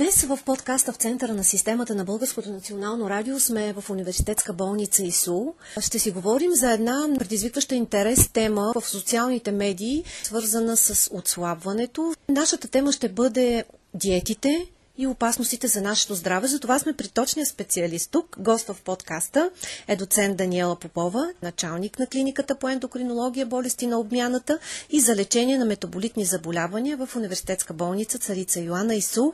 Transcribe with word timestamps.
Днес 0.00 0.24
в 0.24 0.38
подкаста 0.44 0.92
в 0.92 0.96
центъра 0.96 1.34
на 1.34 1.44
системата 1.44 1.94
на 1.94 2.04
Българското 2.04 2.50
национално 2.50 3.10
радио 3.10 3.40
сме 3.40 3.72
в 3.72 3.90
университетска 3.90 4.52
болница 4.52 5.02
ИСУ. 5.02 5.46
Ще 5.80 5.98
си 5.98 6.10
говорим 6.10 6.54
за 6.54 6.72
една 6.72 7.08
предизвикваща 7.18 7.74
интерес 7.74 8.28
тема 8.28 8.72
в 8.74 8.88
социалните 8.88 9.52
медии, 9.52 10.04
свързана 10.22 10.76
с 10.76 11.10
отслабването. 11.14 12.14
Нашата 12.28 12.68
тема 12.68 12.92
ще 12.92 13.08
бъде 13.08 13.64
диетите, 13.94 14.66
и 15.00 15.06
опасностите 15.06 15.66
за 15.66 15.80
нашето 15.80 16.14
здраве. 16.14 16.46
Затова 16.46 16.78
сме 16.78 16.92
при 16.92 17.08
точния 17.08 17.46
специалист 17.46 18.10
тук. 18.10 18.36
Гост 18.38 18.66
в 18.66 18.76
подкаста 18.84 19.50
е 19.88 19.96
доцент 19.96 20.36
Даниела 20.36 20.76
Попова, 20.76 21.32
началник 21.42 21.98
на 21.98 22.06
клиниката 22.06 22.54
по 22.54 22.68
ендокринология, 22.68 23.46
болести 23.46 23.86
на 23.86 23.98
обмяната 24.00 24.58
и 24.90 25.00
за 25.00 25.16
лечение 25.16 25.58
на 25.58 25.64
метаболитни 25.64 26.24
заболявания 26.24 26.96
в 26.96 27.16
университетска 27.16 27.74
болница 27.74 28.18
Царица 28.18 28.60
Йоанна 28.60 28.94
ИСУ. 28.94 29.32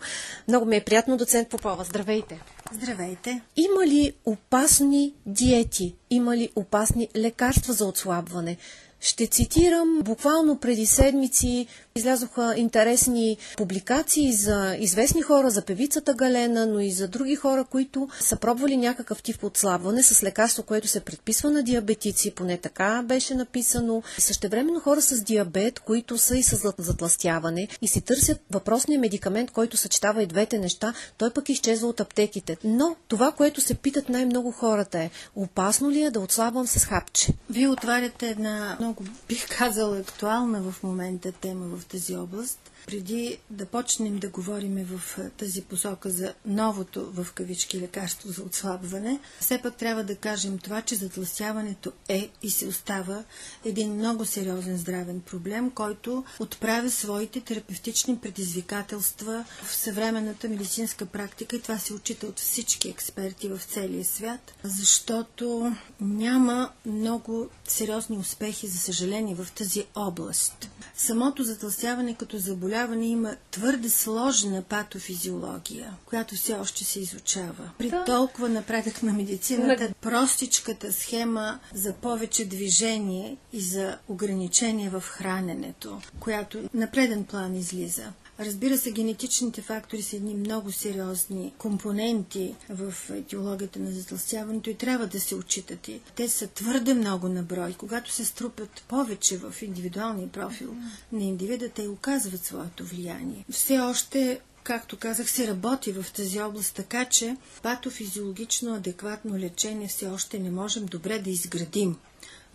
Много 0.48 0.66
ми 0.66 0.76
е 0.76 0.84
приятно, 0.84 1.16
доцент 1.16 1.48
Попова. 1.48 1.84
Здравейте! 1.84 2.40
Здравейте! 2.72 3.40
Има 3.56 3.86
ли 3.86 4.12
опасни 4.24 5.14
диети? 5.26 5.94
Има 6.10 6.36
ли 6.36 6.50
опасни 6.56 7.08
лекарства 7.16 7.72
за 7.72 7.86
отслабване? 7.86 8.56
Ще 9.00 9.26
цитирам, 9.26 10.00
буквално 10.02 10.58
преди 10.58 10.86
седмици 10.86 11.66
излязоха 11.96 12.54
интересни 12.56 13.36
публикации 13.56 14.32
за 14.32 14.76
известни 14.78 15.22
хора, 15.22 15.50
за 15.50 15.62
певицата 15.62 16.14
Галена, 16.14 16.66
но 16.66 16.80
и 16.80 16.90
за 16.90 17.08
други 17.08 17.36
хора, 17.36 17.64
които 17.64 18.08
са 18.20 18.36
пробвали 18.36 18.76
някакъв 18.76 19.22
тип 19.22 19.44
отслабване 19.44 20.02
с 20.02 20.22
лекарство, 20.22 20.62
което 20.62 20.88
се 20.88 21.00
предписва 21.00 21.50
на 21.50 21.62
диабетици, 21.62 22.30
поне 22.30 22.58
така 22.58 23.02
беше 23.04 23.34
написано. 23.34 24.02
Същевременно 24.18 24.80
хора 24.80 25.02
с 25.02 25.22
диабет, 25.22 25.80
които 25.80 26.18
са 26.18 26.36
и 26.36 26.42
с 26.42 26.72
затластяване 26.78 27.68
и 27.82 27.88
си 27.88 28.00
търсят 28.00 28.40
въпросния 28.50 29.00
медикамент, 29.00 29.50
който 29.50 29.76
съчетава 29.76 30.22
и 30.22 30.26
двете 30.26 30.58
неща, 30.58 30.94
той 31.18 31.30
пък 31.30 31.48
изчезва 31.48 31.88
от 31.88 32.00
аптеките. 32.00 32.56
Но 32.64 32.96
това, 33.08 33.32
което 33.32 33.60
се 33.60 33.74
питат 33.74 34.08
най-много 34.08 34.52
хората 34.52 34.98
е, 34.98 35.10
опасно 35.36 35.90
ли 35.90 36.02
е 36.02 36.10
да 36.10 36.20
отслабвам 36.20 36.66
с 36.66 36.84
хапче? 36.84 37.32
Вие 37.50 37.68
отваряте 37.68 38.28
една 38.28 38.76
много, 38.80 39.04
бих 39.28 39.58
казала, 39.58 39.98
актуална 39.98 40.62
в 40.62 40.82
момента 40.82 41.32
тема 41.32 41.66
в 41.76 41.85
тази 41.86 42.16
област. 42.16 42.70
Преди 42.86 43.38
да 43.50 43.66
почнем 43.66 44.18
да 44.18 44.28
говорим 44.28 44.84
в 44.84 45.18
тази 45.38 45.62
посока 45.62 46.10
за 46.10 46.34
новото 46.46 47.12
в 47.12 47.26
кавички 47.34 47.80
лекарство 47.80 48.28
за 48.28 48.42
отслабване, 48.42 49.20
все 49.40 49.62
пак 49.62 49.76
трябва 49.76 50.04
да 50.04 50.16
кажем 50.16 50.58
това, 50.58 50.82
че 50.82 50.94
затласяването 50.94 51.92
е 52.08 52.30
и 52.42 52.50
се 52.50 52.66
остава 52.66 53.24
един 53.64 53.94
много 53.94 54.24
сериозен 54.24 54.76
здравен 54.76 55.20
проблем, 55.20 55.70
който 55.70 56.24
отправя 56.40 56.90
своите 56.90 57.40
терапевтични 57.40 58.18
предизвикателства 58.18 59.44
в 59.62 59.74
съвременната 59.74 60.48
медицинска 60.48 61.06
практика 61.06 61.56
и 61.56 61.62
това 61.62 61.78
се 61.78 61.94
отчита 61.94 62.26
от 62.26 62.38
всички 62.38 62.88
експерти 62.88 63.48
в 63.48 63.60
целия 63.64 64.04
свят, 64.04 64.54
защото 64.64 65.72
няма 66.00 66.70
много 66.86 67.48
сериозни 67.70 68.18
успехи, 68.18 68.66
за 68.66 68.78
съжаление, 68.78 69.34
в 69.34 69.52
тази 69.52 69.84
област. 69.94 70.70
Самото 70.96 71.44
затласяване 71.44 72.14
като 72.14 72.38
заболяване 72.38 73.06
има 73.06 73.36
твърде 73.50 73.90
сложна 73.90 74.62
патофизиология, 74.62 75.94
която 76.06 76.34
все 76.34 76.54
още 76.54 76.84
се 76.84 77.00
изучава. 77.00 77.70
При 77.78 77.90
да. 77.90 78.04
толкова 78.04 78.48
напредък 78.48 79.02
на 79.02 79.12
медицината, 79.12 79.94
простичката 80.00 80.92
схема 80.92 81.58
за 81.74 81.92
повече 81.92 82.44
движение 82.44 83.36
и 83.52 83.60
за 83.60 83.98
ограничение 84.08 84.90
в 84.90 85.00
храненето, 85.00 86.00
която 86.20 86.58
на 86.74 86.90
преден 86.90 87.24
план 87.24 87.54
излиза. 87.54 88.12
Разбира 88.40 88.78
се, 88.78 88.90
генетичните 88.92 89.62
фактори 89.62 90.02
са 90.02 90.16
едни 90.16 90.34
много 90.34 90.72
сериозни 90.72 91.52
компоненти 91.58 92.54
в 92.70 92.94
етиологията 93.10 93.78
на 93.78 93.92
затластяването 93.92 94.70
и 94.70 94.74
трябва 94.74 95.06
да 95.06 95.20
се 95.20 95.34
отчитат. 95.34 95.90
Те 96.14 96.28
са 96.28 96.46
твърде 96.46 96.94
много 96.94 97.28
на 97.28 97.42
брой. 97.42 97.74
Когато 97.78 98.12
се 98.12 98.24
струпат 98.24 98.84
повече 98.88 99.38
в 99.38 99.54
индивидуалния 99.62 100.28
профил 100.28 100.74
на 101.12 101.24
индивида, 101.24 101.68
те 101.68 101.88
оказват 101.88 102.44
своето 102.44 102.84
влияние. 102.84 103.44
Все 103.50 103.78
още 103.78 104.40
както 104.66 104.96
казах, 104.96 105.30
се 105.30 105.46
работи 105.46 105.92
в 105.92 106.12
тази 106.12 106.40
област, 106.40 106.74
така 106.74 107.04
че 107.04 107.36
патофизиологично 107.62 108.74
адекватно 108.74 109.38
лечение 109.38 109.88
все 109.88 110.08
още 110.08 110.38
не 110.38 110.50
можем 110.50 110.86
добре 110.86 111.18
да 111.18 111.30
изградим. 111.30 111.96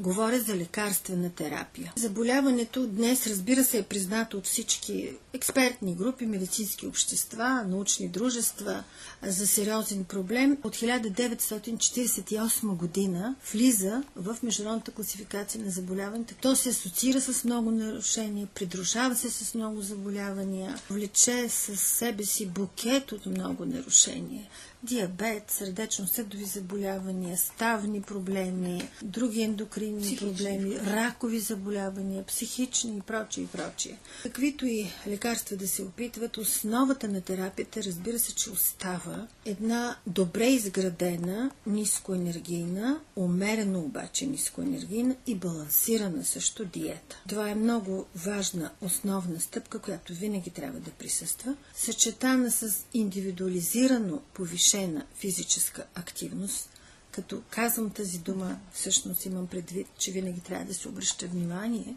Говоря 0.01 0.39
за 0.39 0.55
лекарствена 0.55 1.29
терапия. 1.29 1.93
Заболяването 1.95 2.87
днес, 2.87 3.27
разбира 3.27 3.63
се, 3.63 3.77
е 3.77 3.83
признато 3.83 4.37
от 4.37 4.45
всички 4.45 5.09
експертни 5.33 5.95
групи, 5.95 6.25
медицински 6.25 6.87
общества, 6.87 7.63
научни 7.67 8.07
дружества 8.07 8.83
за 9.23 9.47
сериозен 9.47 10.03
проблем. 10.03 10.57
От 10.63 10.75
1948 10.75 12.75
година 12.75 13.35
влиза 13.53 14.03
в 14.15 14.37
Международната 14.43 14.91
класификация 14.91 15.65
на 15.65 15.71
заболяването. 15.71 16.33
То 16.41 16.55
се 16.55 16.69
асоциира 16.69 17.21
с 17.21 17.43
много 17.43 17.71
нарушения, 17.71 18.47
придружава 18.55 19.15
се 19.15 19.29
с 19.29 19.55
много 19.55 19.81
заболявания, 19.81 20.79
влече 20.89 21.49
с 21.49 21.77
себе 21.77 22.25
си 22.25 22.45
букет 22.45 23.11
от 23.11 23.25
много 23.25 23.65
нарушения 23.65 24.47
диабет, 24.83 25.51
сърдечно-съдови 25.51 26.45
заболявания, 26.45 27.37
ставни 27.37 28.01
проблеми, 28.01 28.89
други 29.01 29.41
ендокринни 29.41 30.01
психични. 30.01 30.27
проблеми, 30.27 30.79
ракови 30.79 31.39
заболявания, 31.39 32.25
психични 32.25 32.97
и 32.97 33.01
прочие 33.01 33.43
и 33.43 33.47
прочие. 33.47 33.97
Каквито 34.23 34.65
и 34.65 34.91
лекарства 35.07 35.57
да 35.57 35.67
се 35.67 35.81
опитват, 35.81 36.37
основата 36.37 37.07
на 37.07 37.21
терапията, 37.21 37.83
разбира 37.83 38.19
се, 38.19 38.35
че 38.35 38.49
остава 38.49 39.27
една 39.45 39.95
добре 40.07 40.45
изградена, 40.45 41.51
нискоенергийна, 41.67 42.99
умерено 43.15 43.79
обаче 43.79 44.25
нискоенергийна 44.25 45.15
и 45.27 45.35
балансирана 45.35 46.25
също 46.25 46.65
диета. 46.65 47.21
Това 47.29 47.49
е 47.49 47.55
много 47.55 48.05
важна 48.15 48.71
основна 48.81 49.41
стъпка, 49.41 49.79
която 49.79 50.13
винаги 50.13 50.49
трябва 50.49 50.79
да 50.79 50.91
присъства, 50.91 51.55
съчетана 51.75 52.51
с 52.51 52.85
индивидуализирано 52.93 54.21
повишение 54.33 54.70
повишена 54.71 55.05
физическа 55.15 55.85
активност, 55.95 56.69
като 57.11 57.41
казвам 57.49 57.89
тази 57.89 58.19
дума, 58.19 58.59
всъщност 58.73 59.25
имам 59.25 59.47
предвид, 59.47 59.87
че 59.97 60.11
винаги 60.11 60.41
трябва 60.41 60.65
да 60.65 60.73
се 60.73 60.87
обръща 60.87 61.27
внимание 61.27 61.95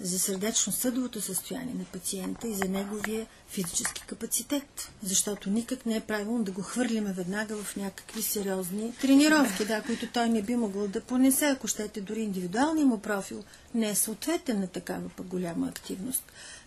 за 0.00 0.18
сърдечно-съдовото 0.18 1.20
състояние 1.20 1.74
на 1.74 1.84
пациента 1.84 2.48
и 2.48 2.54
за 2.54 2.64
неговия 2.64 3.26
физически 3.48 4.02
капацитет. 4.06 4.90
Защото 5.02 5.50
никак 5.50 5.86
не 5.86 5.96
е 5.96 6.00
правилно 6.00 6.44
да 6.44 6.52
го 6.52 6.62
хвърлиме 6.62 7.12
веднага 7.12 7.56
в 7.56 7.76
някакви 7.76 8.22
сериозни 8.22 8.94
тренировки, 9.00 9.64
да, 9.64 9.82
които 9.82 10.06
той 10.12 10.28
не 10.28 10.42
би 10.42 10.56
могъл 10.56 10.88
да 10.88 11.00
понесе, 11.00 11.46
ако 11.46 11.68
щете 11.68 12.00
дори 12.00 12.20
индивидуалния 12.20 12.86
му 12.86 12.98
профил 13.00 13.44
не 13.74 13.90
е 13.90 13.94
съответен 13.94 14.60
на 14.60 14.66
такава 14.66 15.08
пък 15.08 15.26
голяма 15.26 15.68
активност. 15.68 16.22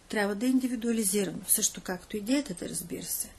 Трябва 0.09 0.35
да 0.35 0.45
е 0.45 0.49
индивидуализирано, 0.49 1.39
също 1.47 1.81
както 1.81 2.17
и 2.17 2.21
диетата, 2.21 2.69
разбира 2.69 3.05
се. 3.05 3.29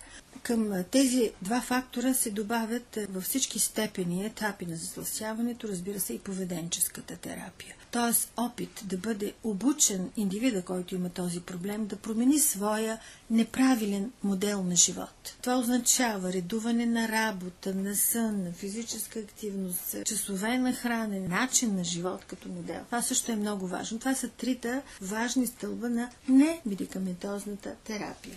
Към 0.42 0.84
тези 0.90 1.32
два 1.42 1.60
фактора 1.60 2.14
се 2.14 2.30
добавят 2.30 2.98
във 3.10 3.24
всички 3.24 3.58
степени 3.58 4.26
етапи 4.26 4.66
на 4.66 4.76
затласяването, 4.76 5.68
разбира 5.68 6.00
се 6.00 6.12
и 6.12 6.18
поведенческата 6.18 7.16
терапия. 7.16 7.74
Тоест 7.90 8.32
опит 8.36 8.82
да 8.84 8.96
бъде 8.96 9.32
обучен 9.44 10.10
индивида, 10.16 10.62
който 10.62 10.94
има 10.94 11.08
този 11.08 11.40
проблем, 11.40 11.86
да 11.86 11.96
промени 11.96 12.38
своя 12.38 12.98
неправилен 13.30 14.12
модел 14.22 14.62
на 14.62 14.76
живот. 14.76 15.36
Това 15.42 15.58
означава 15.58 16.32
редуване 16.32 16.86
на 16.86 17.08
работа, 17.08 17.74
на 17.74 17.96
сън, 17.96 18.44
на 18.44 18.52
физическа 18.52 19.18
активност, 19.18 19.96
часове 20.04 20.58
на 20.58 20.72
хранене, 20.72 21.28
начин 21.28 21.76
на 21.76 21.84
живот 21.84 22.24
като 22.24 22.48
модел. 22.48 22.80
Това 22.86 23.02
също 23.02 23.32
е 23.32 23.36
много 23.36 23.66
важно. 23.66 23.98
Това 23.98 24.14
са 24.14 24.28
трите 24.28 24.82
важни 25.00 25.46
стълба 25.46 25.88
на 25.88 26.10
немедикаментозната 26.28 27.74
терапия. 27.84 28.36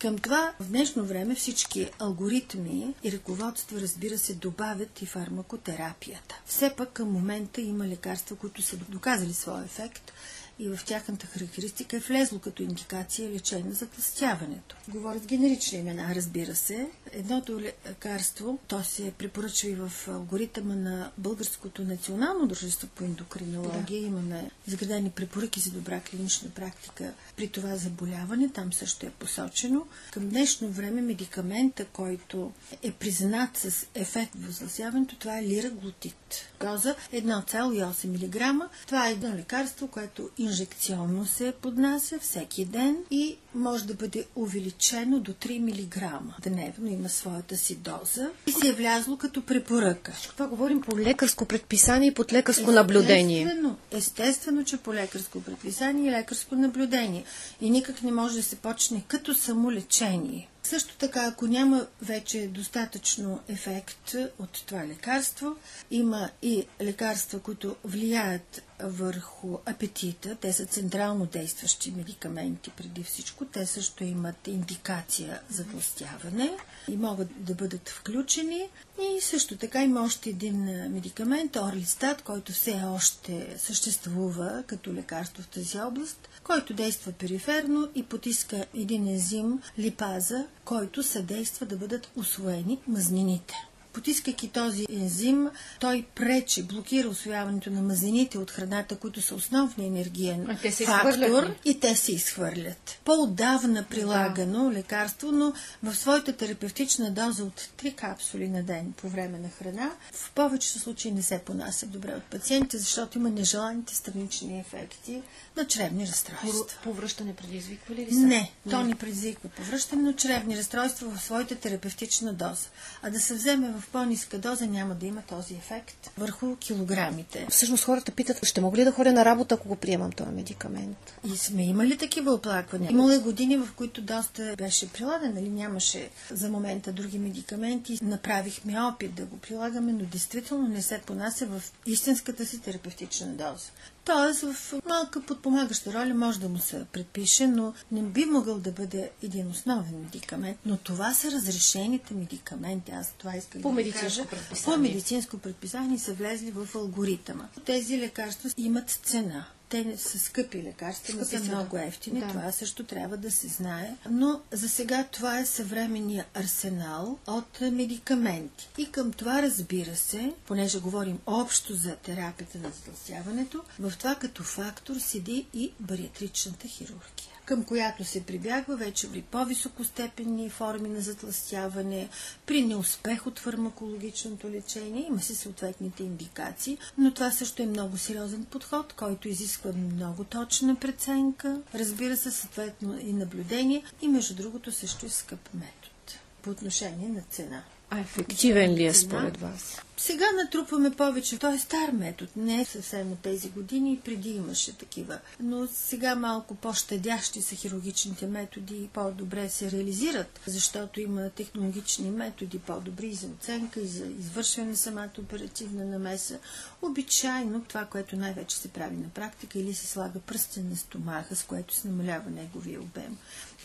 Към 0.00 0.18
това 0.18 0.52
в 0.60 0.68
днешно 0.68 1.04
време 1.04 1.34
всички 1.34 1.90
алгоритми 1.98 2.94
и 3.04 3.12
ръководства, 3.12 3.80
разбира 3.80 4.18
се, 4.18 4.34
добавят 4.34 5.02
и 5.02 5.06
фармакотерапията. 5.06 6.40
Все 6.46 6.74
пък 6.76 6.92
към 6.92 7.12
момента 7.12 7.60
има 7.60 7.88
лекарства, 7.88 8.36
които 8.36 8.62
са 8.62 8.76
доказали 8.76 9.32
своя 9.32 9.64
ефект 9.64 10.12
и 10.60 10.68
в 10.68 10.84
тяхната 10.84 11.26
характеристика 11.26 11.96
е 11.96 12.00
влезло 12.00 12.38
като 12.38 12.62
индикация 12.62 13.30
лечение 13.30 13.72
за 13.72 13.86
тластяването. 13.86 14.76
Говорят 14.88 15.26
генерични 15.26 15.78
имена, 15.78 16.14
разбира 16.14 16.54
се. 16.54 16.88
Едното 17.12 17.60
лекарство, 17.60 18.58
то 18.68 18.84
се 18.84 19.12
препоръчва 19.18 19.68
и 19.68 19.74
в 19.74 19.92
алгоритъма 20.08 20.74
на 20.74 21.10
Българското 21.18 21.82
национално 21.82 22.46
дружество 22.46 22.88
по 22.88 23.04
ендокринология. 23.04 24.00
Да. 24.00 24.06
Имаме 24.06 24.50
изградени 24.66 25.10
препоръки 25.10 25.60
за 25.60 25.70
добра 25.70 26.00
клинична 26.00 26.50
практика 26.50 27.12
при 27.36 27.48
това 27.48 27.76
заболяване. 27.76 28.48
Там 28.48 28.72
също 28.72 29.06
е 29.06 29.10
посочено. 29.10 29.86
Към 30.12 30.28
днешно 30.28 30.68
време 30.68 31.00
медикамента, 31.00 31.84
който 31.84 32.52
е 32.82 32.92
признат 32.92 33.56
с 33.56 33.86
ефект 33.94 34.32
в 34.34 34.46
възласяването, 34.46 35.16
това 35.16 35.38
е 35.38 35.42
лираглутит. 35.42 36.50
Доза 36.60 36.94
1,8 37.12 38.06
мг. 38.06 38.70
Това 38.86 39.08
е 39.08 39.12
едно 39.12 39.34
лекарство, 39.36 39.88
което 39.88 40.30
инжекционно 40.50 41.26
се 41.26 41.52
поднася 41.62 42.18
всеки 42.18 42.64
ден 42.64 42.96
и 43.10 43.36
може 43.54 43.84
да 43.84 43.94
бъде 43.94 44.24
увеличено 44.36 45.20
до 45.20 45.32
3 45.32 45.58
мг 45.58 46.20
дневно, 46.42 46.90
има 46.90 47.08
своята 47.08 47.56
си 47.56 47.76
доза 47.76 48.30
и 48.46 48.52
се 48.52 48.68
е 48.68 48.72
влязло 48.72 49.16
като 49.16 49.42
препоръка. 49.42 50.12
Това 50.28 50.46
говорим 50.46 50.80
по 50.80 50.98
лекарско 50.98 51.44
предписание 51.44 52.08
и 52.08 52.14
под 52.14 52.32
лекарско 52.32 52.72
наблюдение. 52.72 53.42
Естествено, 53.42 53.76
естествено, 53.90 54.64
че 54.64 54.76
по 54.76 54.94
лекарско 54.94 55.40
предписание 55.40 56.08
и 56.08 56.12
лекарско 56.12 56.54
наблюдение. 56.54 57.24
И 57.60 57.70
никак 57.70 58.02
не 58.02 58.12
може 58.12 58.36
да 58.36 58.42
се 58.42 58.56
почне 58.56 59.04
като 59.08 59.34
самолечение. 59.34 60.48
Също 60.70 60.96
така, 60.96 61.26
ако 61.26 61.46
няма 61.46 61.86
вече 62.02 62.46
достатъчно 62.46 63.40
ефект 63.48 64.14
от 64.38 64.62
това 64.66 64.86
лекарство, 64.86 65.56
има 65.90 66.30
и 66.42 66.66
лекарства, 66.80 67.40
които 67.40 67.76
влияят 67.84 68.62
върху 68.82 69.58
апетита. 69.66 70.36
Те 70.40 70.52
са 70.52 70.66
централно 70.66 71.26
действащи 71.26 71.90
медикаменти 71.90 72.70
преди 72.70 73.02
всичко. 73.02 73.44
Те 73.44 73.66
също 73.66 74.04
имат 74.04 74.48
индикация 74.48 75.40
за 75.50 75.64
тластяване 75.64 76.50
и 76.88 76.96
могат 76.96 77.44
да 77.44 77.54
бъдат 77.54 77.88
включени. 77.88 78.68
И 79.00 79.20
също 79.20 79.56
така 79.56 79.82
има 79.82 80.02
още 80.02 80.30
един 80.30 80.64
медикамент, 80.90 81.56
Орлистат, 81.56 82.22
който 82.22 82.52
все 82.52 82.82
още 82.86 83.54
съществува 83.58 84.64
като 84.66 84.94
лекарство 84.94 85.42
в 85.42 85.48
тази 85.48 85.80
област, 85.80 86.28
който 86.44 86.74
действа 86.74 87.12
периферно 87.12 87.88
и 87.94 88.02
потиска 88.02 88.66
един 88.74 89.08
ензим 89.08 89.60
липаза, 89.78 90.46
който 90.70 91.02
съдейства 91.02 91.66
да 91.66 91.76
бъдат 91.76 92.10
освоени 92.16 92.78
мазнините. 92.88 93.54
Потискайки 93.92 94.48
този 94.48 94.86
ензим, 94.90 95.48
той 95.80 96.06
пречи, 96.14 96.62
блокира 96.62 97.08
освояването 97.08 97.70
на 97.70 97.82
мазнините 97.82 98.38
от 98.38 98.50
храната, 98.50 98.96
които 98.96 99.22
са 99.22 99.34
основни 99.34 99.86
енергиен 99.86 100.58
те 100.62 100.72
се 100.72 100.84
фактор 100.84 101.54
и 101.64 101.80
те 101.80 101.96
се 101.96 102.12
изхвърлят. 102.12 103.00
По-отдавна 103.04 103.84
прилагано 103.90 104.64
да. 104.64 104.72
лекарство, 104.72 105.32
но 105.32 105.52
в 105.82 105.94
своята 105.94 106.32
терапевтична 106.32 107.10
доза 107.10 107.44
от 107.44 107.60
3 107.60 107.94
капсули 107.94 108.48
на 108.48 108.62
ден 108.62 108.92
по 108.96 109.08
време 109.08 109.38
на 109.38 109.48
храна, 109.48 109.90
в 110.12 110.30
повечето 110.32 110.78
случаи 110.78 111.12
не 111.12 111.22
се 111.22 111.38
понася 111.38 111.86
добре 111.86 112.14
от 112.14 112.24
пациентите, 112.24 112.78
защото 112.78 113.18
има 113.18 113.30
нежеланите 113.30 113.94
странични 113.94 114.60
ефекти 114.60 115.22
на 115.56 115.66
чревни 115.66 116.06
разстройства. 116.06 116.78
Повръщане 116.84 117.34
предизвиква 117.34 117.94
ли, 117.94 118.06
ли 118.06 118.14
са? 118.14 118.18
Не, 118.18 118.52
то 118.70 118.82
не 118.82 118.94
предизвиква 118.94 119.48
повръщане, 119.48 120.02
но 120.02 120.12
чревни 120.12 120.56
разстройства 120.56 121.10
в 121.10 121.22
своята 121.22 121.54
терапевтична 121.54 122.32
доза. 122.32 122.68
А 123.02 123.10
да 123.10 123.20
се 123.20 123.34
вземе 123.34 123.72
в 123.72 123.79
по-ниска 123.92 124.38
доза 124.38 124.66
няма 124.66 124.94
да 124.94 125.06
има 125.06 125.22
този 125.22 125.54
ефект 125.54 126.10
върху 126.18 126.56
килограмите. 126.56 127.46
Всъщност 127.50 127.84
хората 127.84 128.12
питат, 128.12 128.46
ще 128.46 128.60
мога 128.60 128.78
ли 128.78 128.84
да 128.84 128.92
ходя 128.92 129.12
на 129.12 129.24
работа, 129.24 129.54
ако 129.54 129.68
го 129.68 129.76
приемам 129.76 130.12
този 130.12 130.30
медикамент? 130.30 131.14
И 131.24 131.36
сме 131.36 131.66
имали 131.66 131.98
такива 131.98 132.32
оплаквания. 132.32 132.90
Имало 132.90 133.10
е 133.10 133.18
години, 133.18 133.56
в 133.56 133.68
които 133.76 134.02
доста 134.02 134.54
беше 134.58 134.92
прилаган, 134.92 135.34
нали 135.34 135.48
нямаше 135.48 136.10
за 136.30 136.48
момента 136.48 136.92
други 136.92 137.18
медикаменти. 137.18 137.98
Направихме 138.02 138.80
опит 138.80 139.14
да 139.14 139.24
го 139.24 139.36
прилагаме, 139.38 139.92
но 139.92 140.04
действително 140.04 140.68
не 140.68 140.82
се 140.82 141.00
понася 141.06 141.46
в 141.46 141.62
истинската 141.86 142.46
си 142.46 142.60
терапевтична 142.60 143.26
доза. 143.26 143.70
Тоест, 144.04 144.40
в 144.40 144.74
малка 144.88 145.20
подпомагаща 145.20 145.92
роля 145.92 146.14
може 146.14 146.40
да 146.40 146.48
му 146.48 146.58
се 146.58 146.84
предпише, 146.92 147.46
но 147.46 147.74
не 147.92 148.02
би 148.02 148.24
могъл 148.24 148.58
да 148.58 148.72
бъде 148.72 149.10
един 149.22 149.50
основен 149.50 150.00
медикамент. 150.00 150.58
Но 150.66 150.76
това 150.76 151.14
са 151.14 151.30
разрешените 151.30 152.14
медикаменти. 152.14 152.92
Аз 152.92 153.12
това 153.18 153.36
искам 153.36 153.62
по 153.62 153.68
да 153.68 153.74
медицинско 153.74 154.26
кажа. 154.28 154.64
По 154.64 154.76
медицинско 154.76 155.38
предписание 155.38 155.98
са 155.98 156.14
влезли 156.14 156.50
в 156.50 156.68
алгоритъма. 156.74 157.48
Тези 157.64 157.98
лекарства 157.98 158.50
имат 158.56 158.90
цена 158.90 159.46
те 159.70 159.96
са 159.96 160.18
скъпи 160.18 160.62
лекарства, 160.62 161.18
не 161.18 161.24
са 161.24 161.40
много 161.40 161.76
ефтини, 161.76 162.20
да. 162.20 162.28
това 162.28 162.52
също 162.52 162.84
трябва 162.84 163.16
да 163.16 163.30
се 163.30 163.48
знае. 163.48 163.96
Но 164.10 164.40
за 164.52 164.68
сега 164.68 165.04
това 165.12 165.38
е 165.38 165.46
съвременния 165.46 166.26
арсенал 166.34 167.18
от 167.26 167.60
медикаменти. 167.60 168.68
И 168.78 168.92
към 168.92 169.12
това 169.12 169.42
разбира 169.42 169.96
се, 169.96 170.34
понеже 170.46 170.80
говорим 170.80 171.18
общо 171.26 171.74
за 171.74 171.96
терапията 171.96 172.58
на 172.58 172.70
затластяването, 172.70 173.64
в 173.78 173.92
това 173.98 174.14
като 174.14 174.42
фактор 174.42 174.96
седи 174.96 175.46
и 175.54 175.72
бариатричната 175.80 176.68
хирургия 176.68 177.30
към 177.50 177.64
която 177.64 178.04
се 178.04 178.24
прибягва 178.24 178.76
вече 178.76 179.12
при 179.12 179.22
по-високостепенни 179.22 180.50
форми 180.50 180.88
на 180.88 181.00
затластяване, 181.00 182.08
при 182.46 182.62
неуспех 182.62 183.26
от 183.26 183.38
фармакологичното 183.38 184.50
лечение. 184.50 185.06
Има 185.06 185.20
си 185.20 185.34
съответните 185.34 186.02
индикации, 186.02 186.78
но 186.98 187.14
това 187.14 187.30
също 187.30 187.62
е 187.62 187.66
много 187.66 187.98
сериозен 187.98 188.44
подход, 188.44 188.92
който 188.92 189.28
изисква 189.28 189.59
много 189.64 190.24
точна 190.24 190.76
преценка, 190.76 191.60
разбира 191.74 192.16
се, 192.16 192.30
съответно 192.30 192.98
и 193.00 193.12
наблюдение 193.12 193.82
и 194.02 194.08
между 194.08 194.34
другото 194.34 194.72
също 194.72 195.06
и 195.06 195.10
скъп 195.10 195.54
метод 195.54 196.20
по 196.42 196.50
отношение 196.50 197.08
на 197.08 197.22
цена. 197.22 197.62
А 197.90 198.00
ефективен 198.00 198.74
ли 198.74 198.84
е 198.84 198.94
според 198.94 199.36
вас? 199.36 199.80
Сега 199.96 200.24
натрупваме 200.44 200.90
повече. 200.90 201.38
Той 201.38 201.54
е 201.54 201.58
стар 201.58 201.90
метод, 201.92 202.30
не 202.36 202.60
е 202.60 202.64
съвсем 202.64 203.12
от 203.12 203.18
тези 203.18 203.50
години, 203.50 204.00
преди 204.04 204.30
имаше 204.30 204.78
такива. 204.78 205.18
Но 205.40 205.68
сега 205.72 206.14
малко 206.14 206.54
по-щадящи 206.54 207.42
са 207.42 207.54
хирургичните 207.54 208.26
методи 208.26 208.76
и 208.76 208.88
по-добре 208.88 209.48
се 209.48 209.70
реализират, 209.70 210.40
защото 210.46 211.00
има 211.00 211.30
технологични 211.30 212.10
методи 212.10 212.58
по-добри 212.58 213.14
за 213.14 213.26
оценка 213.26 213.80
и 213.80 213.86
за 213.86 214.06
извършване 214.06 214.70
на 214.70 214.76
самата 214.76 215.10
оперативна 215.18 215.84
намеса. 215.84 216.38
Обичайно 216.82 217.64
това, 217.68 217.84
което 217.84 218.16
най-вече 218.16 218.56
се 218.56 218.68
прави 218.68 218.96
на 218.96 219.08
практика, 219.08 219.58
или 219.58 219.74
се 219.74 219.86
слага 219.86 220.18
пръстен 220.20 220.68
на 220.70 220.76
стомаха, 220.76 221.36
с 221.36 221.42
което 221.42 221.74
се 221.74 221.88
намалява 221.88 222.30
неговия 222.30 222.80
обем 222.80 223.16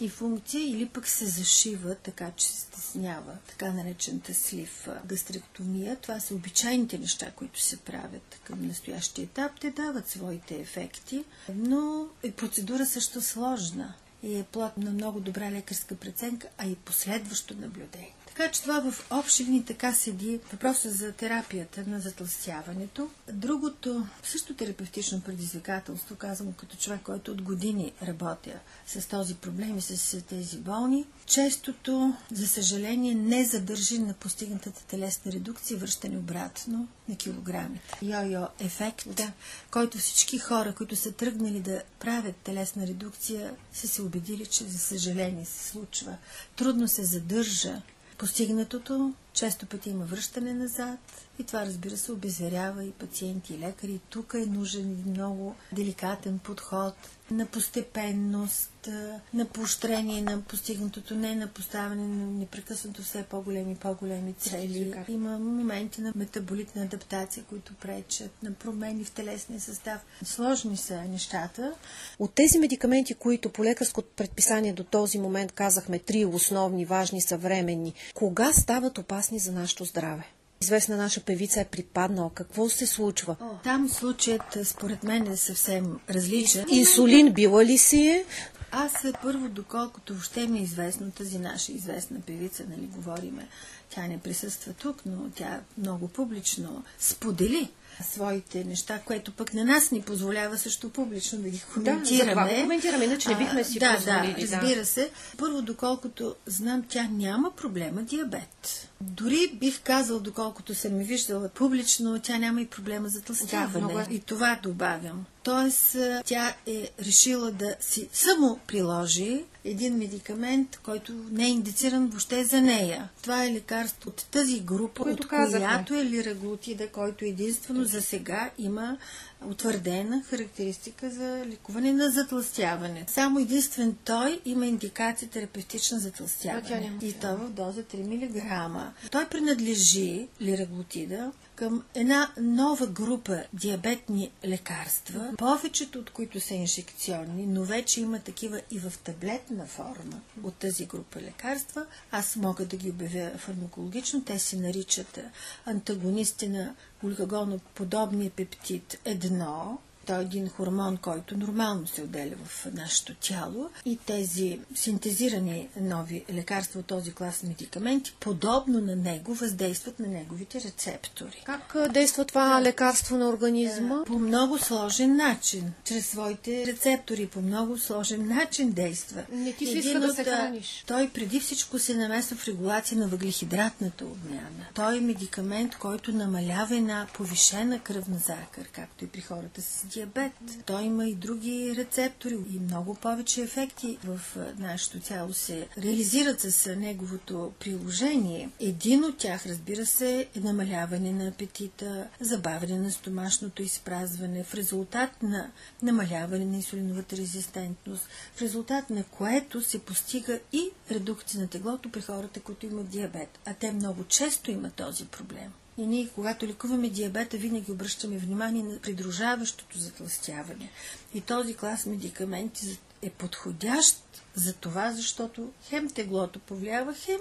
и 0.01 0.09
функция, 0.09 0.69
или 0.69 0.86
пък 0.86 1.07
се 1.07 1.25
зашива, 1.25 1.95
така 1.95 2.31
че 2.31 2.47
се 2.47 2.62
стеснява, 2.62 3.38
така 3.47 3.74
наречената 3.74 4.33
слив 4.33 4.88
гастректомия. 5.06 5.95
Това 5.95 6.19
са 6.19 6.36
обичайните 6.36 6.97
неща, 6.97 7.31
които 7.31 7.59
се 7.62 7.77
правят 7.77 8.39
към 8.44 8.68
настоящия 8.68 9.24
етап. 9.24 9.51
Те 9.62 9.71
дават 9.71 10.09
своите 10.09 10.56
ефекти, 10.59 11.24
но 11.56 12.07
е 12.24 12.31
процедура 12.31 12.86
също 12.86 13.21
сложна 13.21 13.94
и 14.24 14.39
е 14.39 14.43
плод 14.43 14.77
на 14.77 14.91
много 14.91 15.19
добра 15.19 15.51
лекарска 15.51 15.96
преценка, 15.96 16.48
а 16.58 16.67
и 16.67 16.75
последващо 16.75 17.55
наблюдение. 17.58 18.15
Така 18.38 18.51
че 18.51 18.62
това 18.62 18.92
в 18.92 19.08
общи 19.12 19.46
линии 19.46 19.65
така 19.65 19.94
седи 19.94 20.39
въпроса 20.51 20.92
за 20.92 21.12
терапията 21.12 21.84
на 21.88 22.00
затластяването. 22.00 23.10
Другото, 23.34 24.08
също 24.24 24.54
терапевтично 24.54 25.22
предизвикателство, 25.22 26.15
казвам 26.15 26.54
като 26.54 26.77
човек, 26.77 27.00
който 27.04 27.32
от 27.32 27.42
години 27.42 27.94
работя 28.04 28.60
с 28.88 29.08
този 29.08 29.36
проблем 29.36 29.77
и 29.77 29.82
с 29.82 30.22
тези 30.22 30.58
болни, 30.58 31.06
честото, 31.25 32.13
за 32.32 32.48
съжаление, 32.48 33.15
не 33.15 33.46
задържи 33.46 34.00
на 34.00 34.13
постигнатата 34.13 34.86
телесна 34.86 35.32
редукция, 35.32 35.77
връщане 35.77 36.18
обратно 36.18 36.88
на 37.10 37.15
килограмите. 37.15 37.98
Йо-йо 38.01 38.48
ефект, 38.60 39.15
да. 39.15 39.32
който 39.72 39.98
всички 39.98 40.39
хора, 40.39 40.74
които 40.75 40.96
са 40.96 41.12
тръгнали 41.12 41.60
да 41.60 41.82
правят 42.00 42.36
телесна 42.36 42.88
редукция, 42.88 43.56
са 43.74 43.88
се 43.88 44.01
убедили, 44.01 44.46
че 44.46 44.63
за 44.63 44.80
съжаление 44.80 45.46
се 45.46 45.70
случва. 45.70 46.18
Трудно 46.56 46.88
се 46.88 47.04
задържа 47.04 47.82
постигнатото, 48.17 49.13
често 49.34 49.65
пъти 49.65 49.89
има 49.89 50.05
връщане 50.05 50.53
назад 50.53 51.00
и 51.39 51.43
това 51.43 51.65
разбира 51.65 51.98
се 51.98 52.12
обезверява 52.12 52.84
и 52.84 52.91
пациенти 52.91 53.53
и 53.53 53.60
лекари. 53.60 54.00
Тук 54.10 54.34
е 54.34 54.45
нужен 54.45 55.03
много 55.07 55.55
деликатен 55.72 56.39
подход 56.39 56.93
на 57.32 57.46
постепенност, 57.46 58.89
на 59.34 59.46
поощрение 59.46 60.22
на 60.22 60.41
постигнатото, 60.41 61.15
не 61.15 61.36
на 61.36 61.48
поставяне 61.48 62.08
на 62.08 62.25
непрекъснато 62.25 63.01
все 63.01 63.24
по-големи 63.24 63.72
и 63.72 63.75
по-големи 63.75 64.34
цели. 64.34 64.94
Има 65.08 65.39
моменти 65.39 66.01
на 66.01 66.13
метаболитна 66.15 66.82
адаптация, 66.82 67.44
които 67.44 67.74
пречат, 67.74 68.44
на 68.44 68.51
промени 68.51 69.03
в 69.03 69.12
телесния 69.12 69.60
състав. 69.60 70.01
Сложни 70.24 70.77
са 70.77 71.01
нещата. 71.01 71.74
От 72.20 72.34
тези 72.34 72.60
медикаменти, 72.60 73.13
които 73.13 73.50
по 73.50 73.63
лекарското 73.63 74.10
предписание 74.15 74.74
до 74.74 74.84
този 74.84 75.17
момент 75.17 75.51
казахме 75.51 76.00
три 76.00 76.25
основни, 76.25 76.86
важни, 76.86 77.22
съвременни, 77.22 77.94
кога 78.13 78.53
стават 78.53 78.98
опасни 78.98 79.39
за 79.39 79.51
нашето 79.51 79.86
здраве? 79.86 80.35
Известна 80.62 80.97
наша 80.97 81.21
певица 81.21 81.62
е 81.62 81.65
припаднала. 81.65 82.31
Какво 82.33 82.69
се 82.69 82.88
случва? 82.88 83.35
О, 83.41 83.50
там 83.63 83.89
случаят, 83.89 84.57
според 84.63 85.03
мен, 85.03 85.27
е 85.27 85.38
съвсем 85.38 86.00
различен. 86.09 86.65
Инсулин 86.69 87.33
била 87.33 87.65
ли 87.65 87.77
си 87.77 88.07
е? 88.07 88.25
Аз 88.71 88.93
първо, 89.21 89.50
доколкото 89.50 90.13
въобще 90.13 90.47
ми 90.47 90.59
е 90.59 90.62
известно, 90.62 91.12
тази 91.12 91.39
наша 91.39 91.71
известна 91.71 92.21
певица, 92.21 92.63
нали, 92.69 92.88
говориме, 92.88 93.47
тя 93.89 94.07
не 94.07 94.17
присъства 94.17 94.74
тук, 94.74 95.01
но 95.05 95.29
тя 95.35 95.62
много 95.77 96.07
публично 96.07 96.83
сподели 97.00 97.69
своите 98.04 98.63
неща, 98.63 99.00
което 99.06 99.32
пък 99.32 99.54
на 99.54 99.65
нас 99.65 99.92
ни 99.92 100.01
позволява 100.01 100.58
също 100.58 100.89
публично 100.89 101.39
да 101.39 101.50
ги 101.50 101.63
коментираме. 101.74 102.50
Да, 102.50 102.56
за 102.56 102.62
коментираме, 102.62 103.06
иначе 103.06 103.30
не 103.30 103.36
бихме 103.36 103.63
си 103.63 103.80
да, 103.80 103.96
позволили. 103.96 104.34
Да, 104.34 104.42
разбира 104.42 104.80
да. 104.80 104.86
се. 104.86 105.10
Първо, 105.38 105.62
доколкото 105.62 106.36
знам, 106.46 106.84
тя 106.89 107.08
няма 107.12 107.51
проблема 107.51 108.01
диабет. 108.01 108.89
Дори 109.01 109.51
бих 109.60 109.82
казал, 109.82 110.20
доколкото 110.20 110.75
съм 110.75 110.98
ми 110.98 111.04
виждала 111.04 111.50
публично, 111.50 112.20
тя 112.20 112.38
няма 112.38 112.62
и 112.62 112.65
проблема 112.65 113.10
за 113.10 113.22
тлъстяване. 113.22 113.94
Да, 113.94 114.01
е. 114.01 114.06
И 114.13 114.20
това 114.20 114.60
добавям. 114.63 115.25
Тоест, 115.44 115.96
тя 116.25 116.54
е 116.65 116.89
решила 117.00 117.51
да 117.51 117.75
си 117.80 118.10
само 118.13 118.60
приложи 118.68 119.44
един 119.63 119.98
медикамент, 119.98 120.80
който 120.84 121.13
не 121.32 121.46
е 121.46 121.50
индициран 121.50 122.08
въобще 122.08 122.44
за 122.44 122.62
нея. 122.62 123.10
Това 123.22 123.46
е 123.46 123.54
лекарство 123.54 124.10
от 124.10 124.25
тази 124.32 124.60
група, 124.60 125.04
Което 125.04 125.24
от 125.24 125.30
казахме. 125.30 125.68
която 125.68 125.94
е 125.94 126.06
лираглутида, 126.06 126.88
който 126.88 127.25
единствено 127.25 127.75
за 127.84 128.01
сега 128.01 128.51
има 128.58 128.98
утвърдена 129.46 130.24
характеристика 130.24 131.10
за 131.10 131.46
лекуване 131.46 131.94
на 131.94 132.10
затластяване. 132.10 133.05
Само 133.08 133.39
единствен 133.39 133.96
той 134.05 134.39
има 134.46 134.67
индикация 134.67 135.29
терапевтична 135.29 136.00
затластяване. 136.00 136.94
И 137.01 137.13
то 137.13 137.38
в 137.38 137.50
доза 137.50 137.84
3 137.84 138.03
мг. 138.03 138.94
Той 139.12 139.25
принадлежи 139.29 140.27
лираглутида 140.41 141.32
към 141.55 141.83
една 141.95 142.31
нова 142.38 142.88
група 142.88 143.43
диабетни 143.53 144.31
лекарства, 144.45 145.33
повечето 145.38 146.00
от 146.00 146.09
които 146.09 146.39
са 146.39 146.53
инжекционни, 146.53 147.45
но 147.45 147.63
вече 147.63 148.01
има 148.01 148.19
такива 148.19 148.62
и 148.71 148.79
в 148.79 148.93
таблетна 149.03 149.65
форма 149.65 150.21
от 150.43 150.55
тази 150.55 150.85
група 150.85 151.21
лекарства. 151.21 151.85
Аз 152.12 152.35
мога 152.35 152.65
да 152.65 152.77
ги 152.77 152.89
обявя 152.89 153.31
фармакологично. 153.38 154.24
Те 154.24 154.39
се 154.39 154.57
наричат 154.57 155.19
антагонисти 155.65 156.47
на 156.47 156.75
глюкагоноподобния 157.03 158.31
пептид 158.31 158.97
1, 159.05 159.77
той 160.05 160.19
е 160.19 160.21
един 160.21 160.50
хормон, 160.50 160.97
който 160.97 161.38
нормално 161.38 161.88
се 161.88 162.01
отделя 162.01 162.35
в 162.45 162.67
нашето 162.74 163.15
тяло 163.15 163.69
и 163.85 163.97
тези 163.97 164.59
синтезирани 164.75 165.69
нови 165.81 166.25
лекарства 166.33 166.79
от 166.79 166.85
този 166.85 167.13
клас 167.13 167.43
медикаменти, 167.43 168.15
подобно 168.19 168.81
на 168.81 168.95
него, 168.95 169.33
въздействат 169.33 170.00
на 170.00 170.07
неговите 170.07 170.62
рецептори. 170.62 171.43
Как 171.45 171.75
действа 171.91 172.25
това 172.25 172.62
лекарство 172.62 173.17
на 173.17 173.29
организма? 173.29 174.03
По 174.05 174.19
много 174.19 174.59
сложен 174.59 175.15
начин. 175.15 175.74
Чрез 175.83 176.07
своите 176.07 176.65
рецептори 176.65 177.27
по 177.27 177.41
много 177.41 177.77
сложен 177.77 178.27
начин 178.27 178.71
действа. 178.71 179.24
Не 179.31 179.53
ти 179.53 179.65
си 179.65 179.77
иска 179.77 180.00
да 180.00 180.13
се 180.13 180.24
храниш. 180.24 180.83
Той 180.88 181.09
преди 181.09 181.39
всичко 181.39 181.79
се 181.79 181.95
намесва 181.95 182.35
в 182.35 182.47
регулация 182.47 182.97
на 182.97 183.07
въглехидратната 183.07 184.05
обмяна. 184.05 184.65
Той 184.74 184.97
е 184.97 185.01
медикамент, 185.01 185.75
който 185.75 186.12
намалява 186.12 186.75
една 186.75 187.07
повишена 187.13 187.79
кръвна 187.79 188.17
захар, 188.17 188.67
както 188.71 189.05
и 189.05 189.07
при 189.07 189.21
хората 189.21 189.62
с 189.62 189.85
диабет. 189.95 190.31
Той 190.65 190.83
има 190.83 191.07
и 191.07 191.15
други 191.15 191.75
рецептори 191.77 192.37
и 192.53 192.59
много 192.59 192.95
повече 192.95 193.41
ефекти 193.41 193.97
в 194.03 194.19
нашето 194.57 194.99
тяло 194.99 195.33
се 195.33 195.67
реализират 195.77 196.41
с 196.41 196.75
неговото 196.75 197.53
приложение. 197.59 198.49
Един 198.59 199.03
от 199.03 199.17
тях, 199.17 199.45
разбира 199.45 199.85
се, 199.85 200.27
е 200.35 200.39
намаляване 200.39 201.13
на 201.13 201.27
апетита, 201.27 202.07
забавяне 202.19 202.79
на 202.79 202.91
стомашното 202.91 203.61
изпразване, 203.61 204.43
в 204.43 204.53
резултат 204.53 205.23
на 205.23 205.51
намаляване 205.81 206.45
на 206.45 206.55
инсулиновата 206.55 207.17
резистентност, 207.17 208.07
в 208.35 208.41
резултат 208.41 208.89
на 208.89 209.03
което 209.03 209.61
се 209.61 209.79
постига 209.79 210.39
и 210.53 210.69
редукция 210.91 211.41
на 211.41 211.47
теглото 211.47 211.91
при 211.91 212.01
хората, 212.01 212.39
които 212.39 212.65
имат 212.65 212.89
диабет. 212.89 213.39
А 213.45 213.53
те 213.53 213.71
много 213.71 214.03
често 214.03 214.51
имат 214.51 214.73
този 214.73 215.05
проблем. 215.05 215.51
И 215.77 215.88
ние, 215.88 216.10
когато 216.15 216.48
лекуваме 216.48 216.89
диабета, 216.89 217.38
винаги 217.38 217.72
обръщаме 217.72 218.17
внимание 218.17 218.63
на 218.63 218.79
придружаващото 218.79 219.79
затластяване. 219.79 220.70
И 221.13 221.22
този 221.22 221.55
клас 221.55 221.86
медикаменти 221.86 222.79
е 223.01 223.10
подходящ 223.10 224.03
за 224.36 224.53
това, 224.53 224.91
защото 224.91 225.51
хем 225.70 225.89
теглото 225.89 226.39
повлиява, 226.39 226.94
хем 226.94 227.20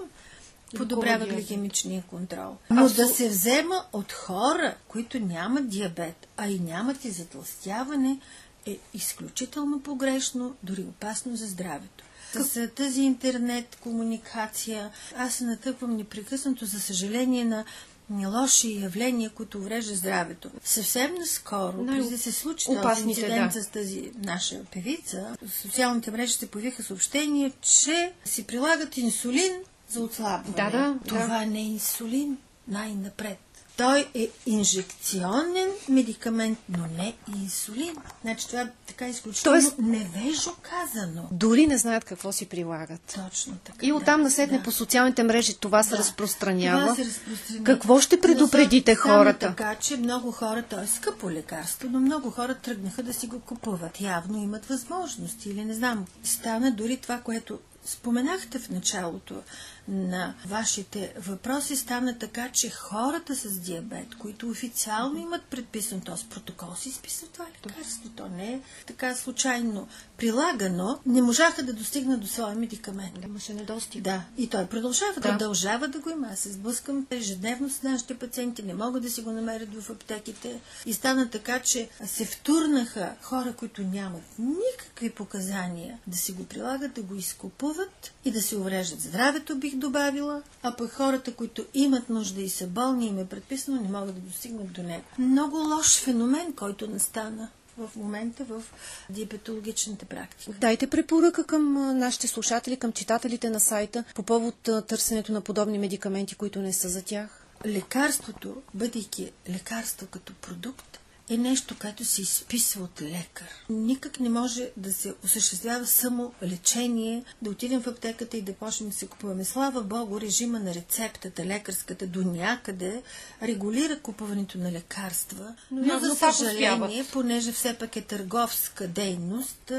подобрява 0.75 1.25
гликемичния 1.25 2.03
контрол. 2.09 2.57
Но 2.69 2.89
да 2.89 3.07
се 3.07 3.29
взема 3.29 3.85
от 3.93 4.11
хора, 4.11 4.75
които 4.87 5.19
нямат 5.19 5.69
диабет, 5.69 6.27
а 6.37 6.47
и 6.47 6.59
нямат 6.59 7.05
и 7.05 7.11
затластяване, 7.11 8.19
е 8.65 8.77
изключително 8.93 9.81
погрешно, 9.81 10.55
дори 10.63 10.81
опасно 10.81 11.35
за 11.35 11.47
здравето. 11.47 12.04
С 12.43 12.67
тази 12.67 13.01
интернет 13.01 13.77
комуникация 13.81 14.89
аз 15.17 15.33
се 15.33 15.43
натъквам 15.43 15.97
непрекъснато, 15.97 16.65
за 16.65 16.79
съжаление, 16.79 17.45
на 17.45 17.65
лоши 18.09 18.81
явления, 18.81 19.29
които 19.29 19.57
уврежда 19.57 19.95
здравето. 19.95 20.49
Съвсем 20.63 21.15
наскоро, 21.15 21.83
Най- 21.83 21.97
преди 21.97 22.09
да 22.09 22.17
се 22.17 22.31
случи 22.31 22.65
този 22.81 23.03
инцидент 23.03 23.53
да. 23.53 23.63
с 23.63 23.67
тази 23.67 24.11
наша 24.23 24.63
певица, 24.73 25.37
в 25.47 25.61
социалните 25.61 26.11
мрежи 26.11 26.33
се 26.33 26.47
появиха 26.47 26.83
съобщения, 26.83 27.51
че 27.61 28.11
си 28.25 28.47
прилагат 28.47 28.97
инсулин 28.97 29.53
за 29.89 30.01
отслабване. 30.01 30.55
Да, 30.55 30.69
да. 30.69 30.95
Това 31.07 31.39
да. 31.39 31.45
не 31.45 31.59
е 31.59 31.63
инсулин 31.63 32.37
най-напред. 32.67 33.37
Той 33.77 34.07
е 34.13 34.29
инжекционен 34.45 35.69
медикамент, 35.89 36.59
но 36.69 36.87
не 36.97 37.13
инсулин. 37.41 37.95
Значи 38.21 38.47
това 38.47 38.61
е 38.61 38.71
така 38.87 39.07
изключително 39.07 39.61
Тоест, 39.61 39.75
невежо 39.79 40.51
казано. 40.61 41.27
Дори 41.31 41.67
не 41.67 41.77
знаят 41.77 42.03
какво 42.03 42.31
си 42.31 42.45
прилагат. 42.45 43.19
Точно 43.29 43.57
така. 43.63 43.85
И 43.85 43.91
оттам 43.91 44.19
да, 44.19 44.23
насетне 44.23 44.57
да. 44.57 44.63
по 44.63 44.71
социалните 44.71 45.23
мрежи 45.23 45.57
това 45.57 45.77
да, 45.77 45.83
се 45.83 45.97
разпространява. 45.97 46.81
Това 46.81 46.95
се 46.95 47.05
разпространява. 47.05 47.65
Какво 47.65 47.99
ще 47.99 48.21
предупредите 48.21 48.95
хората? 48.95 49.47
Така, 49.47 49.75
че 49.75 49.97
много 49.97 50.31
хора, 50.31 50.63
то 50.69 50.81
е 50.81 50.87
скъпо 50.87 51.31
лекарство, 51.31 51.89
но 51.91 51.99
много 51.99 52.31
хора 52.31 52.55
тръгнаха 52.55 53.03
да 53.03 53.13
си 53.13 53.27
го 53.27 53.39
купуват. 53.39 54.01
Явно 54.01 54.43
имат 54.43 54.65
възможности 54.65 55.49
или 55.49 55.65
не 55.65 55.73
знам. 55.73 56.05
Стана 56.23 56.71
дори 56.71 56.97
това, 56.97 57.19
което 57.19 57.59
споменахте 57.85 58.59
в 58.59 58.69
началото 58.69 59.41
на 59.87 60.33
вашите 60.45 61.13
въпроси 61.19 61.75
стана 61.75 62.17
така, 62.17 62.49
че 62.49 62.69
хората 62.69 63.35
с 63.35 63.59
диабет, 63.59 64.15
които 64.15 64.49
официално 64.49 65.19
имат 65.19 65.43
предписан 65.43 66.01
този 66.01 66.25
протокол, 66.25 66.75
си 66.75 66.89
изписват 66.89 67.31
това 67.31 67.45
лекарство. 67.45 68.09
То 68.15 68.29
не 68.29 68.53
е 68.53 68.61
така 68.87 69.15
случайно 69.15 69.87
прилагано, 70.17 70.99
не 71.05 71.21
можаха 71.21 71.63
да 71.63 71.73
достигнат 71.73 72.21
до 72.21 72.27
своя 72.27 72.55
медикамент. 72.55 73.23
Имаше 73.23 73.53
недостиг. 73.53 74.01
Да, 74.01 74.23
и 74.37 74.47
той 74.47 74.65
продължава, 74.65 75.13
да. 75.13 75.21
продължава 75.21 75.87
да 75.87 75.99
го 75.99 76.09
има. 76.09 76.27
Аз 76.27 76.39
се 76.39 76.51
сблъскам 76.51 77.07
ежедневно 77.09 77.69
с 77.69 77.83
нашите 77.83 78.17
пациенти, 78.17 78.63
не 78.63 78.73
могат 78.73 79.03
да 79.03 79.09
си 79.09 79.21
го 79.21 79.31
намерят 79.31 79.81
в 79.81 79.89
аптеките. 79.89 80.59
И 80.85 80.93
стана 80.93 81.29
така, 81.29 81.59
че 81.59 81.89
се 82.05 82.25
втурнаха 82.25 83.15
хора, 83.21 83.53
които 83.53 83.81
нямат 83.81 84.23
никакви 84.39 85.09
показания 85.09 85.99
да 86.07 86.17
си 86.17 86.31
го 86.31 86.45
прилагат, 86.45 86.93
да 86.93 87.01
го 87.01 87.15
изкупуват 87.15 88.13
и 88.25 88.31
да 88.31 88.41
си 88.41 88.55
увреждат 88.55 89.01
здравето, 89.01 89.55
бих 89.55 89.74
добавила, 89.75 90.41
а 90.63 90.75
пък 90.75 90.91
хората, 90.91 91.33
които 91.33 91.65
имат 91.73 92.09
нужда 92.09 92.41
и 92.41 92.49
са 92.49 92.67
болни, 92.67 93.07
им 93.07 93.19
е 93.19 93.25
предписано, 93.25 93.81
не 93.81 93.89
могат 93.89 94.15
да 94.15 94.21
достигнат 94.21 94.71
до 94.71 94.83
него. 94.83 95.03
Много 95.19 95.57
лош 95.57 95.99
феномен, 95.99 96.53
който 96.53 96.89
настана 96.89 97.49
в 97.77 97.95
момента 97.95 98.43
в 98.43 98.63
диабетологичната 99.09 100.05
практика. 100.05 100.51
Дайте 100.61 100.87
препоръка 100.87 101.43
към 101.43 101.73
нашите 101.97 102.27
слушатели, 102.27 102.77
към 102.77 102.91
читателите 102.91 103.49
на 103.49 103.59
сайта 103.59 104.03
по 104.15 104.23
повод 104.23 104.55
търсенето 104.87 105.31
на 105.31 105.41
подобни 105.41 105.77
медикаменти, 105.77 106.35
които 106.35 106.59
не 106.59 106.73
са 106.73 106.89
за 106.89 107.01
тях. 107.01 107.45
Лекарството, 107.65 108.61
бъдейки 108.73 109.31
лекарство 109.49 110.07
като 110.07 110.33
продукт, 110.33 110.99
е 111.29 111.37
нещо, 111.37 111.75
което 111.81 112.05
се 112.05 112.21
изписва 112.21 112.83
от 112.83 113.01
лекар. 113.01 113.47
Никак 113.69 114.19
не 114.19 114.29
може 114.29 114.69
да 114.77 114.93
се 114.93 115.13
осъществява 115.23 115.87
само 115.87 116.33
лечение, 116.43 117.23
да 117.41 117.49
отидем 117.49 117.81
в 117.81 117.87
аптеката 117.87 118.37
и 118.37 118.41
да 118.41 118.53
почнем 118.53 118.89
да 118.89 118.95
се 118.95 119.07
купуваме. 119.07 119.45
Слава 119.45 119.81
Богу, 119.83 120.21
режима 120.21 120.59
на 120.59 120.73
рецептата, 120.73 121.45
лекарската, 121.45 122.07
до 122.07 122.23
някъде 122.23 123.01
регулира 123.43 123.99
купуването 123.99 124.57
на 124.57 124.71
лекарства, 124.71 125.55
но, 125.71 125.85
но 125.85 125.99
за 125.99 126.15
съжаление, 126.15 127.05
понеже 127.11 127.51
все 127.51 127.73
пак 127.73 127.95
е 127.95 128.01
търговска 128.01 128.87
дейност, 128.87 129.71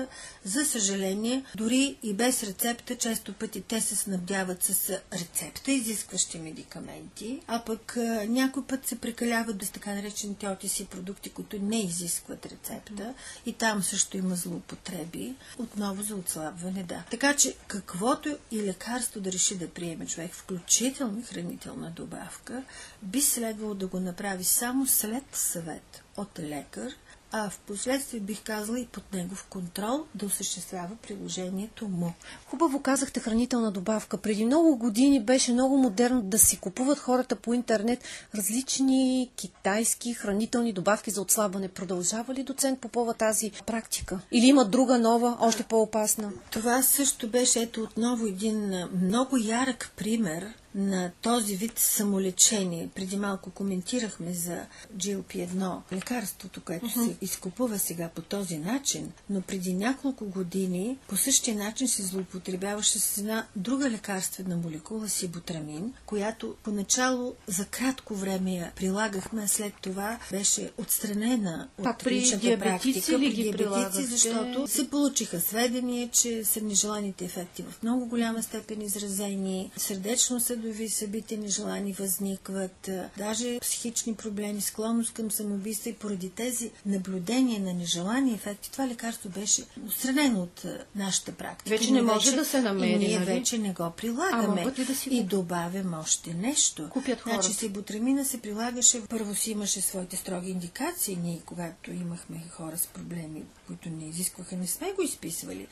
за 0.44 0.64
съжаление, 0.64 1.44
дори 1.56 1.96
и 2.02 2.14
без 2.14 2.42
рецепта, 2.42 2.96
често 2.96 3.32
пъти 3.32 3.60
те 3.60 3.80
се 3.80 3.96
снабдяват 3.96 4.62
с 4.62 5.00
рецепта, 5.12 5.72
изискващи 5.72 6.38
медикаменти, 6.38 7.40
а 7.46 7.64
пък 7.64 7.96
някой 8.28 8.64
път 8.64 8.86
се 8.86 8.96
прекаляват 8.96 9.56
без 9.56 9.70
така 9.70 9.94
наречените 9.94 10.48
отиси 10.48 10.84
продукти, 10.84 11.30
които 11.36 11.58
не 11.62 11.80
изискват 11.80 12.46
рецепта 12.46 13.14
и 13.46 13.52
там 13.52 13.82
също 13.82 14.16
има 14.16 14.36
злоупотреби, 14.36 15.34
отново 15.58 16.02
за 16.02 16.16
отслабване, 16.16 16.82
да. 16.82 17.02
Така 17.10 17.36
че 17.36 17.54
каквото 17.66 18.38
и 18.50 18.62
лекарство 18.62 19.20
да 19.20 19.32
реши 19.32 19.58
да 19.58 19.70
приеме 19.70 20.06
човек, 20.06 20.34
включително 20.34 21.22
хранителна 21.22 21.90
добавка, 21.90 22.62
би 23.02 23.22
следвало 23.22 23.74
да 23.74 23.86
го 23.86 24.00
направи 24.00 24.44
само 24.44 24.86
след 24.86 25.24
съвет 25.32 26.02
от 26.16 26.38
лекар, 26.38 26.92
а 27.32 27.50
в 27.50 27.58
последствие 27.58 28.20
бих 28.20 28.42
казала 28.42 28.80
и 28.80 28.86
под 28.86 29.12
негов 29.12 29.46
контрол 29.50 30.04
да 30.14 30.26
осъществява 30.26 30.96
приложението 31.02 31.88
му. 31.88 32.12
Хубаво 32.46 32.82
казахте 32.82 33.20
хранителна 33.20 33.72
добавка. 33.72 34.16
Преди 34.16 34.44
много 34.44 34.76
години 34.76 35.24
беше 35.24 35.52
много 35.52 35.76
модерно 35.76 36.22
да 36.22 36.38
си 36.38 36.56
купуват 36.56 36.98
хората 36.98 37.36
по 37.36 37.54
интернет 37.54 38.04
различни 38.34 39.30
китайски 39.36 40.14
хранителни 40.14 40.72
добавки 40.72 41.10
за 41.10 41.20
отслабване. 41.20 41.68
Продължава 41.68 42.34
ли 42.34 42.42
доцент 42.42 42.80
Попова 42.80 43.14
тази 43.14 43.52
практика? 43.66 44.20
Или 44.32 44.46
има 44.46 44.64
друга 44.64 44.98
нова, 44.98 45.36
още 45.40 45.62
по-опасна? 45.62 46.32
Това 46.50 46.82
също 46.82 47.28
беше 47.28 47.60
ето 47.60 47.82
отново 47.82 48.26
един 48.26 48.84
много 48.92 49.36
ярък 49.36 49.92
пример 49.96 50.54
на 50.76 51.10
този 51.22 51.56
вид 51.56 51.78
самолечение. 51.78 52.88
Преди 52.94 53.16
малко 53.16 53.50
коментирахме 53.50 54.32
за 54.32 54.66
GLP-1, 54.96 55.78
лекарството, 55.92 56.60
което 56.60 56.86
uh-huh. 56.86 57.08
се 57.08 57.16
изкупува 57.20 57.78
сега 57.78 58.08
по 58.08 58.22
този 58.22 58.58
начин, 58.58 59.12
но 59.30 59.40
преди 59.40 59.74
няколко 59.74 60.24
години 60.24 60.98
по 61.08 61.16
същия 61.16 61.56
начин 61.56 61.88
се 61.88 62.02
злоупотребяваше 62.02 62.98
с 62.98 63.18
една 63.18 63.46
друга 63.56 63.90
лекарствена 63.90 64.56
молекула, 64.56 65.08
сибутрамин, 65.08 65.92
която 66.06 66.54
поначало 66.62 67.34
за 67.46 67.64
кратко 67.64 68.14
време 68.14 68.52
я 68.52 68.72
прилагахме, 68.76 69.42
а 69.42 69.48
след 69.48 69.72
това 69.82 70.18
беше 70.30 70.70
отстранена 70.78 71.68
от 71.78 71.98
при 72.04 72.14
личната 72.14 72.58
практика 72.58 73.18
при 73.18 73.32
диабетици, 73.32 74.04
защото 74.04 74.66
се 74.66 74.90
получиха 74.90 75.40
сведения, 75.40 76.08
че 76.08 76.44
са 76.44 76.60
нежеланите 76.60 77.24
ефекти 77.24 77.62
в 77.62 77.82
много 77.82 78.06
голяма 78.06 78.42
степен 78.42 78.82
изразени, 78.82 79.70
сърдечно 79.76 80.40
са 80.40 80.56
съдови 80.66 80.88
събития 80.88 81.40
нежелани 81.40 81.92
възникват, 81.92 82.90
даже 83.18 83.58
психични 83.60 84.14
проблеми, 84.14 84.60
склонност 84.60 85.12
към 85.12 85.30
самоубийство 85.30 85.90
и 85.90 85.92
поради 85.92 86.30
тези 86.30 86.70
наблюдения 86.86 87.60
на 87.60 87.74
нежелани 87.74 88.34
ефекти, 88.34 88.70
това 88.72 88.88
лекарство 88.88 89.28
беше 89.28 89.62
отстранено 89.86 90.42
от 90.42 90.64
нашата 90.96 91.32
практика. 91.32 91.70
Вече 91.70 91.92
не 91.92 92.02
може 92.02 92.30
вече, 92.30 92.36
да 92.36 92.44
се 92.44 92.60
намери. 92.60 92.92
И 92.92 92.98
ние 92.98 93.18
нали? 93.18 93.24
вече 93.24 93.58
не 93.58 93.72
го 93.72 93.90
прилагаме. 93.90 94.62
Ама, 94.62 94.70
да 94.70 94.94
си 94.94 95.08
и 95.12 95.22
добавям 95.22 95.94
още 95.94 96.34
нещо. 96.34 96.88
Купят 96.90 97.20
хората. 97.20 97.42
Значи 97.42 97.58
сибутрамина 97.58 98.24
се 98.24 98.40
прилагаше, 98.40 99.06
първо 99.08 99.34
си 99.34 99.50
имаше 99.50 99.80
своите 99.80 100.16
строги 100.16 100.50
индикации. 100.50 101.18
Ние, 101.22 101.40
когато 101.46 101.92
имахме 101.92 102.44
хора 102.50 102.78
с 102.78 102.86
проблеми, 102.86 103.42
които 103.66 103.88
не 103.90 104.04
изискваха, 104.04 104.56
не 104.56 104.66
сме 104.66 104.92
го 104.92 105.02
изписвали 105.02 105.66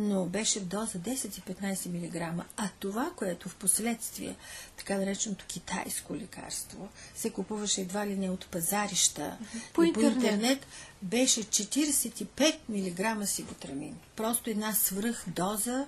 но 0.00 0.24
беше 0.24 0.60
доза 0.60 0.98
10 0.98 1.38
и 1.38 1.54
15 1.54 1.86
мг. 1.86 2.44
А 2.56 2.68
това, 2.78 3.10
което 3.16 3.48
в 3.48 3.56
последствие, 3.56 4.36
така 4.76 4.98
нареченото 4.98 5.44
китайско 5.48 6.16
лекарство, 6.16 6.88
се 7.14 7.30
купуваше 7.30 7.80
едва 7.80 8.06
ли 8.06 8.16
не 8.16 8.30
от 8.30 8.46
пазарища 8.46 9.38
по, 9.72 9.82
и 9.82 9.88
интернет. 9.88 10.14
по 10.14 10.24
интернет, 10.24 10.66
беше 11.02 11.44
45 11.44 12.58
мг 12.68 13.28
сибутрамин. 13.28 13.96
Просто 14.16 14.50
една 14.50 14.72
свръхдоза 14.72 15.86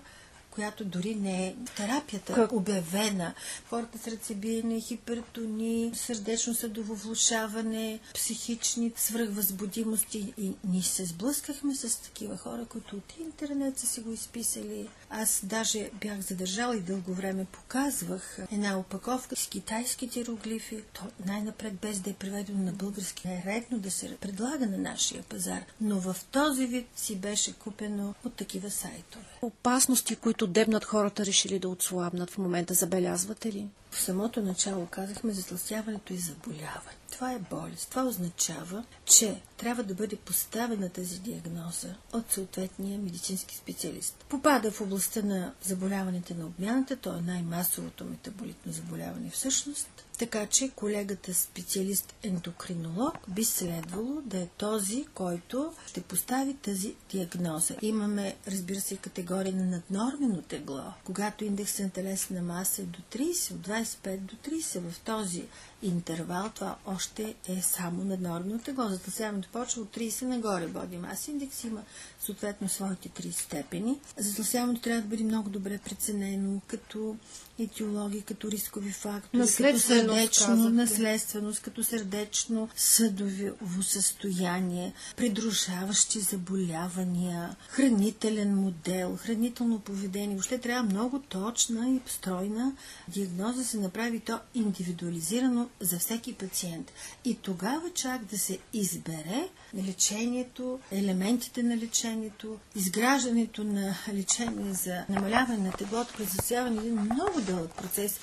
която 0.52 0.84
дори 0.84 1.14
не 1.14 1.46
е 1.46 1.54
терапията 1.76 2.34
как? 2.34 2.52
обявена. 2.52 3.34
Хората 3.68 3.98
с 3.98 4.06
ръцебиене, 4.06 4.80
хипертони, 4.80 5.92
сърдечно 5.94 6.54
съдово 6.54 6.94
влушаване, 6.94 8.00
психични 8.14 8.92
свръхвъзбудимости. 8.96 10.34
И 10.38 10.52
ние 10.64 10.82
се 10.82 11.04
сблъскахме 11.04 11.74
с 11.74 11.96
такива 11.96 12.36
хора, 12.36 12.64
които 12.68 12.96
от 12.96 13.12
интернет 13.20 13.78
са 13.78 13.86
си 13.86 14.00
го 14.00 14.12
изписали. 14.12 14.88
Аз 15.10 15.40
даже 15.44 15.90
бях 16.00 16.20
задържала 16.20 16.76
и 16.76 16.80
дълго 16.80 17.14
време 17.14 17.44
показвах 17.44 18.38
една 18.52 18.78
опаковка 18.78 19.36
с 19.36 19.46
китайските 19.46 20.18
иероглифи. 20.18 20.82
То 20.92 21.02
най-напред 21.26 21.74
без 21.74 22.00
да 22.00 22.10
е 22.10 22.14
преведено 22.14 22.64
на 22.64 22.72
български 22.72 23.28
е 23.28 23.42
редно 23.46 23.78
да 23.78 23.90
се 23.90 24.16
предлага 24.16 24.66
на 24.66 24.78
нашия 24.78 25.22
пазар. 25.22 25.62
Но 25.80 26.00
в 26.00 26.16
този 26.30 26.66
вид 26.66 26.86
си 26.96 27.16
беше 27.16 27.52
купено 27.52 28.14
от 28.24 28.34
такива 28.34 28.70
сайтове. 28.70 29.24
Опасности, 29.42 30.16
които 30.16 30.41
които 30.42 30.52
дебнат 30.52 30.84
хората 30.84 31.26
решили 31.26 31.58
да 31.58 31.68
отслабнат 31.68 32.30
в 32.30 32.38
момента, 32.38 32.74
забелязвате 32.74 33.52
ли? 33.52 33.66
В 33.92 34.00
самото 34.00 34.42
начало 34.42 34.86
казахме 34.86 35.32
затластяването 35.32 36.12
и 36.12 36.16
заболяване. 36.16 36.96
Това 37.12 37.32
е 37.32 37.38
болест. 37.38 37.90
Това 37.90 38.04
означава, 38.04 38.84
че 39.04 39.40
трябва 39.56 39.82
да 39.82 39.94
бъде 39.94 40.16
поставена 40.16 40.88
тази 40.88 41.18
диагноза 41.18 41.94
от 42.12 42.32
съответния 42.32 42.98
медицински 42.98 43.56
специалист. 43.56 44.24
Попада 44.28 44.70
в 44.70 44.80
областта 44.80 45.22
на 45.22 45.52
заболяването 45.62 46.34
на 46.34 46.46
обмяната, 46.46 46.96
то 46.96 47.16
е 47.16 47.20
най-масовото 47.20 48.04
метаболитно 48.04 48.72
заболяване 48.72 49.30
всъщност, 49.30 49.88
така 50.18 50.46
че 50.46 50.70
колегата 50.70 51.34
специалист 51.34 52.14
ендокринолог 52.22 53.18
би 53.28 53.44
следвало 53.44 54.20
да 54.24 54.38
е 54.38 54.46
този, 54.46 55.04
който 55.14 55.72
ще 55.86 56.00
постави 56.00 56.54
тази 56.54 56.94
диагноза. 57.10 57.74
Имаме, 57.82 58.36
разбира 58.48 58.80
се, 58.80 58.96
категория 58.96 59.54
на 59.56 59.64
наднормено 59.64 60.42
тегло. 60.42 60.92
Когато 61.04 61.44
индексът 61.44 61.80
на 61.80 61.90
телесна 61.90 62.42
маса 62.42 62.82
е 62.82 62.84
до 62.84 63.00
30, 63.12 63.54
от 63.54 63.60
25 63.84 64.16
до 64.18 64.36
30 64.36 64.90
в 64.90 65.00
този 65.00 65.44
интервал, 65.82 66.50
това 66.54 66.76
още 66.86 67.34
е 67.48 67.62
само 67.62 68.04
наднормено 68.04 68.58
тегло. 68.58 68.88
Затласяването 68.88 69.48
почва 69.52 69.82
от 69.82 69.96
30 69.96 70.22
нагоре. 70.22 70.66
Боди 70.66 70.96
мас 70.96 71.28
индекс 71.28 71.64
има 71.64 71.82
съответно 72.20 72.68
своите 72.68 73.08
три 73.08 73.32
степени. 73.32 74.00
Затласяването 74.16 74.82
трябва 74.82 75.02
да 75.02 75.08
бъде 75.08 75.24
много 75.24 75.50
добре 75.50 75.78
преценено 75.78 76.60
като 76.66 77.16
етиологи, 77.58 78.22
като 78.22 78.50
рискови 78.50 78.92
фактори, 78.92 79.40
като 79.40 79.78
сърдечно, 79.78 80.70
наследственост, 80.70 81.62
като 81.62 81.84
сърдечно 81.84 82.68
съдово 82.76 83.82
състояние, 83.82 84.92
придружаващи 85.16 86.20
заболявания, 86.20 87.56
хранителен 87.68 88.56
модел, 88.56 89.18
хранително 89.20 89.78
поведение. 89.78 90.36
Въобще 90.36 90.58
трябва 90.58 90.82
много 90.82 91.18
точна 91.18 91.90
и 91.90 92.00
стройна 92.06 92.72
диагноза 93.08 93.64
се 93.72 93.78
направи 93.78 94.20
то 94.20 94.40
индивидуализирано 94.54 95.68
за 95.80 95.98
всеки 95.98 96.34
пациент. 96.34 96.92
И 97.24 97.34
тогава 97.34 97.90
чак 97.94 98.24
да 98.24 98.38
се 98.38 98.58
избере 98.72 99.48
лечението, 99.74 100.80
елементите 100.90 101.62
на 101.62 101.76
лечението, 101.76 102.58
изграждането 102.76 103.64
на 103.64 103.94
лечение 104.12 104.72
за 104.72 105.04
намаляване 105.08 105.58
на 105.58 105.72
теглото 105.72 106.14
през 106.16 106.50
един 106.50 107.00
много 107.00 107.40
дълъг 107.40 107.74
процес, 107.74 108.20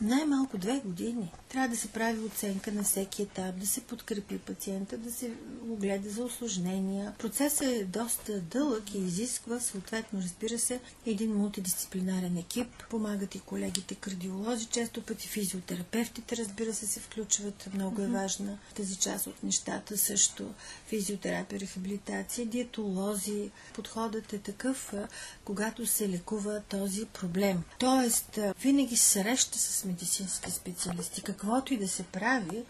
най-малко 0.00 0.58
две 0.58 0.80
години. 0.84 1.32
Трябва 1.50 1.68
да 1.68 1.76
се 1.76 1.88
прави 1.88 2.18
оценка 2.18 2.72
на 2.72 2.82
всеки 2.82 3.22
етап, 3.22 3.56
да 3.56 3.66
се 3.66 3.80
подкрепи 3.80 4.38
пациента, 4.38 4.98
да 4.98 5.12
се 5.12 5.30
огледа 5.68 6.10
за 6.10 6.24
осложнения. 6.24 7.14
Процесът 7.18 7.62
е 7.62 7.84
доста 7.84 8.40
дълъг 8.40 8.94
и 8.94 8.98
изисква 8.98 9.60
съответно, 9.60 10.22
разбира 10.22 10.58
се, 10.58 10.80
един 11.06 11.34
мултидисциплинарен 11.34 12.36
екип. 12.36 12.68
Помагат 12.90 13.34
и 13.34 13.40
колегите 13.40 13.94
кардиолози, 13.94 14.66
често 14.66 15.02
пъти 15.02 15.28
физиотерапевтите, 15.28 16.36
разбира 16.36 16.74
се, 16.74 16.86
се 16.86 17.00
включват. 17.00 17.68
Много 17.74 18.02
е 18.02 18.06
важна 18.06 18.58
тази 18.76 18.96
част 18.96 19.26
от 19.26 19.42
нещата. 19.42 19.98
Също 19.98 20.54
физиотерапия, 20.86 21.60
рехабилитация, 21.60 22.46
диетолози. 22.46 23.50
Подходът 23.74 24.32
е 24.32 24.38
такъв, 24.38 24.92
когато 25.44 25.86
се 25.86 26.08
лекува 26.08 26.62
този 26.68 27.04
проблем. 27.06 27.62
Тоест, 27.78 28.38
винаги 28.62 28.96
среща 28.96 29.58
с 29.58 29.84
медицински 29.84 30.50
специалисти. 30.50 31.22
Каквото 31.40 31.74
и 31.74 31.76
да 31.76 31.88
се 31.88 32.02
прави, 32.02 32.62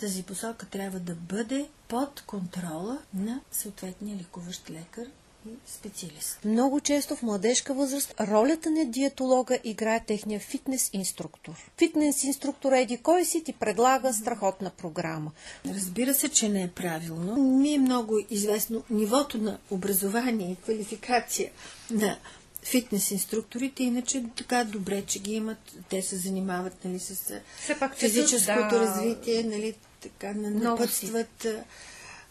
тази 0.00 0.22
посока 0.22 0.66
трябва 0.66 0.98
да 0.98 1.14
бъде 1.14 1.68
под 1.88 2.22
контрола 2.26 2.98
на 3.14 3.40
съответния 3.52 4.16
лекуващ 4.16 4.70
лекар 4.70 5.06
и 5.46 5.50
специалист. 5.66 6.38
Много 6.44 6.80
често 6.80 7.16
в 7.16 7.22
младежка 7.22 7.74
възраст 7.74 8.14
ролята 8.20 8.70
на 8.70 8.84
диетолога 8.84 9.58
играе 9.64 10.04
техния 10.06 10.40
фитнес 10.40 10.90
инструктор. 10.92 11.70
Фитнес 11.78 12.24
инструктор 12.24 12.72
еди 12.72 12.96
кой 12.96 13.24
си 13.24 13.44
ти 13.44 13.52
предлага 13.52 14.14
страхотна 14.14 14.70
програма. 14.70 15.30
Разбира 15.66 16.14
се, 16.14 16.28
че 16.28 16.48
не 16.48 16.62
е 16.62 16.68
правилно. 16.68 17.36
Ми 17.36 17.74
е 17.74 17.78
много 17.78 18.18
известно 18.30 18.82
нивото 18.90 19.38
на 19.38 19.58
образование 19.70 20.52
и 20.52 20.56
квалификация 20.56 21.50
на 21.90 22.18
фитнес 22.66 23.10
инструкторите, 23.10 23.82
иначе 23.82 24.24
така 24.36 24.64
добре, 24.64 25.02
че 25.06 25.18
ги 25.18 25.34
имат. 25.34 25.72
Те 25.88 26.02
се 26.02 26.16
занимават 26.16 26.84
нали, 26.84 26.98
с 26.98 27.40
Все 27.60 27.78
пак, 27.78 27.96
физическото 27.96 28.74
да... 28.74 28.80
развитие, 28.80 29.42
нали, 29.42 29.74
така 30.00 30.32
напътстват 30.34 31.46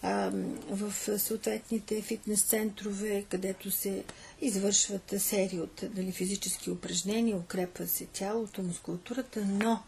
а, 0.01 0.31
в 0.69 1.19
съответните 1.19 2.01
фитнес 2.01 2.41
центрове, 2.41 3.25
където 3.29 3.71
се 3.71 4.03
извършват 4.41 5.13
серии 5.17 5.59
от 5.59 5.83
нали, 5.95 6.11
физически 6.11 6.71
упражнения, 6.71 7.37
укрепва 7.37 7.87
се 7.87 8.05
тялото, 8.05 8.63
мускулатурата, 8.63 9.45
но 9.45 9.83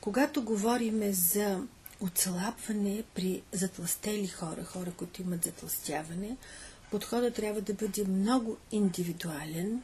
когато 0.00 0.42
говорим 0.42 1.12
за 1.12 1.60
отслабване 2.00 3.02
при 3.14 3.42
затластели 3.52 4.26
хора, 4.26 4.64
хора, 4.64 4.90
които 4.96 5.22
имат 5.22 5.44
затластяване, 5.44 6.36
подходът 6.90 7.34
трябва 7.34 7.60
да 7.60 7.74
бъде 7.74 8.04
много 8.04 8.56
индивидуален 8.72 9.82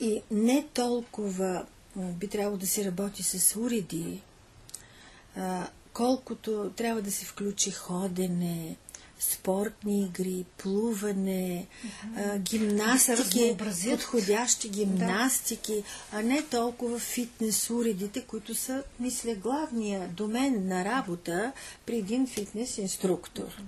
и 0.00 0.22
не 0.30 0.66
толкова 0.74 1.66
би 1.96 2.28
трябвало 2.28 2.56
да 2.56 2.66
се 2.66 2.84
работи 2.84 3.22
с 3.22 3.56
уреди, 3.56 4.20
колкото 5.92 6.72
трябва 6.76 7.02
да 7.02 7.12
се 7.12 7.24
включи 7.24 7.70
ходене, 7.70 8.76
спортни 9.18 10.04
игри, 10.04 10.44
плуване, 10.58 11.66
mm-hmm. 11.66 12.38
гимнастики, 12.38 13.56
подходящи 13.88 14.68
гимнастики, 14.68 15.74
да. 15.74 16.18
а 16.18 16.22
не 16.22 16.42
толкова 16.42 16.98
фитнес 16.98 17.70
уредите, 17.70 18.20
които 18.20 18.54
са, 18.54 18.82
мисля, 19.00 19.34
главния 19.34 20.08
домен 20.08 20.68
на 20.68 20.84
работа 20.84 21.52
при 21.86 21.96
един 21.96 22.26
фитнес 22.26 22.78
инструктор. 22.78 23.62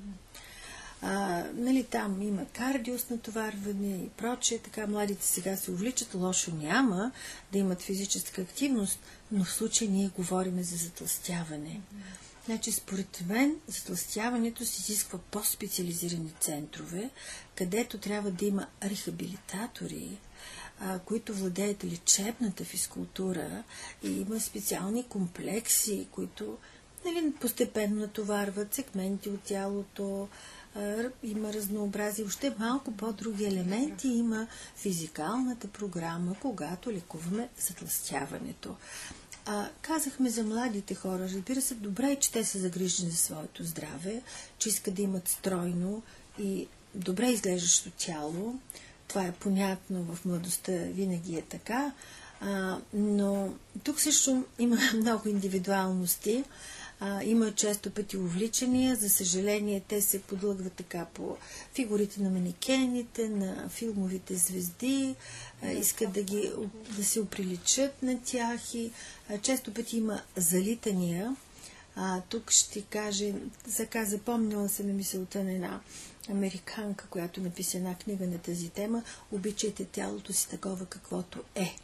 А, 1.02 1.44
нали, 1.54 1.84
там 1.84 2.22
има 2.22 2.44
кардиос 2.44 3.10
натоварване 3.10 3.96
и 3.96 4.08
прочее, 4.08 4.58
така 4.58 4.86
младите 4.86 5.26
сега 5.26 5.56
се 5.56 5.70
увличат, 5.70 6.14
лошо 6.14 6.54
няма 6.54 7.12
да 7.52 7.58
имат 7.58 7.82
физическа 7.82 8.42
активност, 8.42 8.98
но 9.32 9.44
в 9.44 9.52
случай 9.52 9.88
ние 9.88 10.10
говорим 10.16 10.62
за 10.62 10.76
затластяване. 10.76 11.80
Значи, 12.46 12.72
според 12.72 13.22
мен, 13.28 13.56
затластяването 13.66 14.64
се 14.64 14.80
изисква 14.80 15.18
по-специализирани 15.30 16.32
центрове, 16.40 17.10
където 17.54 17.98
трябва 17.98 18.30
да 18.30 18.44
има 18.44 18.66
рехабилитатори, 18.84 20.18
които 21.04 21.34
владеят 21.34 21.84
лечебната 21.84 22.64
физкултура 22.64 23.64
и 24.02 24.20
има 24.20 24.40
специални 24.40 25.04
комплекси, 25.04 26.08
които 26.10 26.58
нали, 27.04 27.32
постепенно 27.40 28.00
натоварват 28.00 28.74
сегменти 28.74 29.28
от 29.28 29.40
тялото, 29.40 30.28
има 31.22 31.52
разнообразие, 31.52 32.24
още 32.24 32.54
малко 32.58 32.92
по-други 32.92 33.44
елементи, 33.44 34.08
има 34.08 34.46
физикалната 34.76 35.68
програма, 35.68 36.36
когато 36.40 36.92
лекуваме 36.92 37.48
затластяването. 37.58 38.76
А, 39.46 39.68
казахме 39.82 40.30
за 40.30 40.42
младите 40.42 40.94
хора, 40.94 41.18
разбира 41.18 41.60
се, 41.60 41.74
добре 41.74 42.10
е, 42.10 42.16
че 42.16 42.32
те 42.32 42.44
са 42.44 42.58
загрижени 42.58 43.10
за 43.10 43.16
своето 43.16 43.64
здраве, 43.64 44.22
че 44.58 44.68
искат 44.68 44.94
да 44.94 45.02
имат 45.02 45.28
стройно 45.28 46.02
и 46.38 46.66
добре 46.94 47.26
изглеждащо 47.26 47.90
тяло. 47.90 48.54
Това 49.08 49.22
е 49.26 49.32
понятно, 49.32 50.14
в 50.14 50.24
младостта 50.24 50.72
винаги 50.72 51.36
е 51.36 51.42
така. 51.42 51.92
А, 52.40 52.78
но 52.94 53.54
тук 53.84 54.00
също 54.00 54.44
има 54.58 54.76
много 54.96 55.28
индивидуалности. 55.28 56.44
А, 57.00 57.24
има 57.24 57.52
често 57.52 57.90
пъти 57.90 58.16
увличания. 58.16 58.96
За 58.96 59.10
съжаление, 59.10 59.82
те 59.88 60.02
се 60.02 60.22
подлъгват 60.22 60.72
така 60.72 61.06
по 61.14 61.36
фигурите 61.74 62.22
на 62.22 62.30
манекените, 62.30 63.28
на 63.28 63.68
филмовите 63.68 64.34
звезди, 64.34 65.14
а, 65.62 65.70
искат 65.70 66.12
да, 66.12 66.22
ги, 66.22 66.50
да 66.96 67.04
се 67.04 67.20
оприличат 67.20 68.02
на 68.02 68.20
тях 68.24 68.74
и 68.74 68.90
а, 69.30 69.38
често 69.38 69.74
пъти 69.74 69.96
има 69.96 70.22
залитания. 70.36 71.36
А, 71.96 72.20
тук 72.20 72.50
ще 72.50 72.82
кажа, 72.82 73.32
така 73.76 74.04
запомнила 74.04 74.68
на 74.84 74.92
мисълта 74.92 75.44
на 75.44 75.52
една 75.52 75.80
американка, 76.30 77.06
която 77.10 77.40
написа 77.40 77.76
една 77.76 77.94
книга 77.94 78.26
на 78.26 78.38
тази 78.38 78.68
тема. 78.68 79.02
Обичайте 79.32 79.84
тялото 79.84 80.32
си 80.32 80.48
такова 80.48 80.86
каквото 80.86 81.42
е 81.54 81.76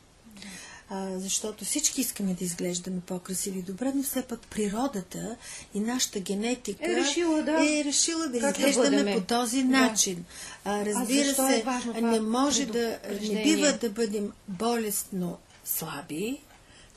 а, 0.91 1.19
защото 1.19 1.65
всички 1.65 2.01
искаме 2.01 2.35
да 2.35 2.45
изглеждаме 2.45 3.01
по-красиви 3.01 3.59
и 3.59 3.63
добре, 3.63 3.93
но 3.95 4.03
все 4.03 4.23
пак 4.23 4.41
природата 4.41 5.37
и 5.75 5.81
нашата 5.81 6.21
генетика 6.21 6.93
е 6.93 6.97
решила 6.97 7.43
да, 7.43 7.53
е 7.53 7.85
решила 7.85 8.29
да 8.29 8.37
изглеждаме 8.37 9.05
да 9.05 9.21
по 9.21 9.27
този 9.27 9.65
начин. 9.65 10.25
Да. 10.65 10.71
А, 10.71 10.87
разбира 10.87 11.31
а 11.31 11.35
се, 11.35 11.59
е 11.59 11.63
важно 11.63 11.93
не 11.93 12.21
може 12.21 12.67
да, 12.67 12.99
не 13.23 13.43
бива 13.43 13.73
да 13.73 13.91
бъдем 13.91 14.33
болестно 14.49 15.39
слаби, 15.65 16.41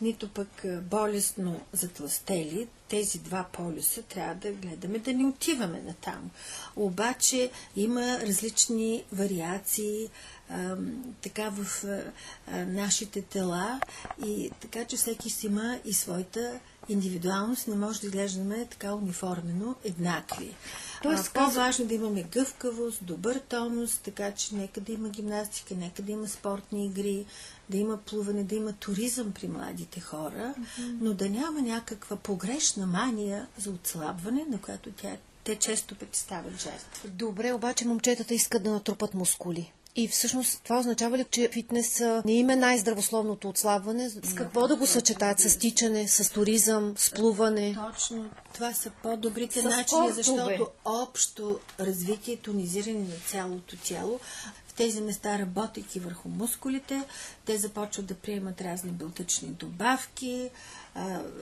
нито 0.02 0.30
пък 0.30 0.66
болестно 0.82 1.62
затластели, 1.74 2.68
тези 2.88 3.20
два 3.20 3.46
полюса 3.52 4.02
трябва 4.02 4.36
да 4.36 4.52
гледаме 4.52 5.00
да 5.00 5.14
не 5.14 5.26
отиваме 5.26 5.82
на 5.82 5.94
там. 5.94 6.32
Обаче 6.76 7.50
има 7.76 8.20
различни 8.20 9.04
вариации 9.12 10.10
а, 10.50 10.76
така 11.22 11.50
в 11.50 11.84
а, 11.84 12.66
нашите 12.66 13.22
тела 13.22 13.80
и 14.26 14.52
така, 14.62 14.86
че 14.86 14.98
всеки 14.98 15.30
си 15.30 15.48
има 15.48 15.80
и 15.86 15.94
своята 15.94 16.60
индивидуалност, 16.90 17.68
не 17.68 17.76
може 17.76 18.02
да 18.02 18.08
изглеждаме 18.08 18.66
така 18.66 18.94
униформено 18.94 19.76
еднакви. 19.84 20.56
Тоест, 21.04 21.34
по-важно 21.34 21.86
да 21.86 21.94
имаме 21.94 22.24
гъвкавост, 22.24 23.06
добър 23.06 23.40
тонус, 23.50 23.98
така 23.98 24.32
че 24.32 24.56
нека 24.56 24.82
да 24.82 24.92
има 24.92 25.10
гимнастика, 25.10 25.76
нека 25.76 26.02
да 26.02 26.12
има 26.12 26.28
спортни 26.28 26.86
игри, 26.86 27.26
да 27.70 27.78
има 27.78 27.98
плуване, 27.98 28.44
да 28.44 28.56
има 28.56 28.74
туризъм 28.74 29.32
при 29.32 29.48
младите 29.48 30.00
хора, 30.00 30.54
mm-hmm. 30.60 30.98
но 31.02 31.14
да 31.14 31.30
няма 31.30 31.62
някаква 31.62 32.16
погрешна 32.16 32.88
мания 32.88 33.48
за 33.58 33.70
отслабване, 33.70 34.46
на 34.50 34.62
която 34.62 34.92
тя, 34.92 35.18
те 35.44 35.56
често 35.56 35.96
пъти 35.96 36.20
стават 36.20 36.62
жертва. 36.62 37.10
Добре, 37.10 37.54
обаче 37.54 37.88
момчетата 37.88 38.34
искат 38.34 38.64
да 38.64 38.72
натрупат 38.72 39.14
мускули. 39.14 39.72
И 39.98 40.08
всъщност 40.08 40.62
това 40.64 40.80
означава 40.80 41.18
ли, 41.18 41.26
че 41.32 41.50
фитнес 41.54 42.04
не 42.26 42.34
им 42.34 42.50
е 42.50 42.56
най-здравословното 42.56 43.50
отслабване? 43.50 44.10
С 44.10 44.36
какво 44.36 44.68
да 44.68 44.76
го 44.76 44.88
съчетаят? 44.88 45.40
С 45.40 45.58
тичане, 45.58 46.08
с 46.08 46.30
туризъм, 46.30 46.94
с 46.98 47.12
плуване? 47.12 47.78
Точно. 47.92 48.30
Това 48.54 48.74
са 48.74 48.92
по-добрите 49.04 49.64
начини, 49.64 50.12
защото 50.12 50.68
общо 50.86 51.60
развитие, 51.80 52.38
тонизиране 52.38 53.00
на 53.00 53.16
цялото 53.28 53.78
тяло 53.78 54.20
в 54.68 54.74
тези 54.74 55.02
места, 55.02 55.40
работейки 55.40 56.00
върху 56.00 56.30
мускулите, 56.30 57.04
те 57.46 57.58
започват 57.58 58.06
да 58.06 58.14
приемат 58.16 58.62
разни 58.62 58.92
белтъчни 58.92 59.48
добавки, 59.48 60.50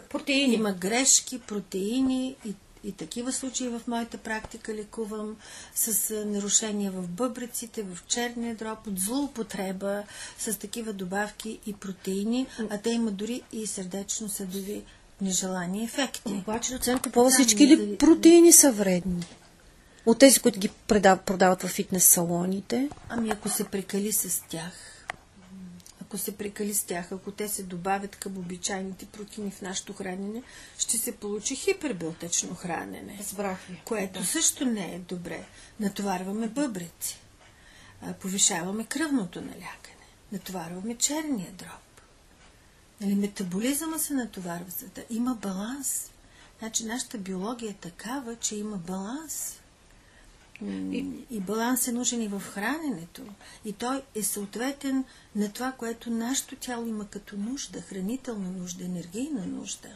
протеини. 0.10 0.54
Има 0.54 0.74
грешки, 0.74 1.40
протеини 1.40 2.36
и 2.46 2.54
и 2.84 2.92
такива 2.92 3.32
случаи 3.32 3.68
в 3.68 3.82
моята 3.88 4.18
практика 4.18 4.74
лекувам 4.74 5.36
с 5.76 6.16
нарушения 6.26 6.92
в 6.92 7.08
бъбреците, 7.08 7.84
в 7.84 7.98
черния 8.08 8.56
дроб, 8.56 8.88
от 8.88 9.00
злоупотреба 9.00 10.04
с 10.38 10.58
такива 10.60 10.94
добавки 10.94 11.60
и 11.66 11.74
протеини, 11.74 12.48
а 12.70 12.78
те 12.78 12.90
имат 12.90 13.16
дори 13.16 13.42
и 13.52 13.68
сърдечно-съдови 13.68 14.84
нежелани 15.22 15.84
ефекти. 15.84 16.32
Обаче, 16.32 16.74
доцент 16.74 17.02
Попова, 17.02 17.30
всички 17.30 17.68
ли 17.68 17.98
протеини 17.98 18.52
са 18.52 18.72
вредни? 18.72 19.26
От 20.06 20.20
тези, 20.20 20.40
които 20.40 20.60
ги 20.60 20.70
продават 20.88 21.64
в 21.64 21.68
фитнес 21.68 22.04
салоните? 22.04 22.90
Ами 23.10 23.30
ако 23.30 23.50
се 23.50 23.64
прекали 23.64 24.12
с 24.12 24.44
тях, 24.50 24.93
ако 26.14 26.18
се 26.22 26.38
прекали 26.38 26.74
с 26.74 26.84
тях, 26.84 27.12
ако 27.12 27.32
те 27.32 27.50
се 27.50 27.64
добавят 27.64 28.16
към 28.16 28.38
обичайните 28.38 29.06
протеини 29.06 29.52
в 29.52 29.62
нашето 29.62 29.94
хранене, 29.94 30.44
ще 30.78 30.98
се 30.98 31.16
получи 31.16 31.56
хипербелтечно 31.56 32.56
хранене. 32.56 33.18
Разбрах 33.20 33.60
Което 33.86 34.20
да. 34.20 34.26
също 34.26 34.66
не 34.66 34.96
е 34.96 35.00
добре. 35.00 35.46
Натоварваме 35.80 36.48
бъбреци. 36.48 37.20
Повишаваме 38.20 38.86
кръвното 38.86 39.42
налягане. 39.42 40.06
Натоварваме 40.32 40.96
черния 40.98 41.52
дроб. 41.52 42.02
Нали, 43.02 43.16
метаболизъма 43.16 43.98
се 44.00 44.14
натоварва, 44.14 44.70
за 44.70 44.88
да 44.88 45.06
има 45.10 45.36
баланс. 45.36 46.12
Значи 46.60 46.86
нашата 46.86 47.18
биология 47.18 47.70
е 47.72 47.74
такава, 47.90 48.36
че 48.36 48.56
има 48.56 48.78
баланс. 48.78 49.60
И, 50.62 51.06
и 51.30 51.40
баланс 51.40 51.88
е 51.88 51.92
нужен 51.92 52.22
и 52.22 52.28
в 52.28 52.40
храненето. 52.40 53.22
И 53.66 53.74
той 53.74 54.02
е 54.16 54.24
съответен 54.24 55.04
на 55.36 55.52
това, 55.52 55.72
което 55.72 56.10
нашето 56.10 56.56
тяло 56.56 56.88
има 56.88 57.08
като 57.08 57.38
нужда, 57.38 57.82
хранителна 57.82 58.52
нужда, 58.52 58.86
енергийна 58.86 59.46
нужда. 59.46 59.90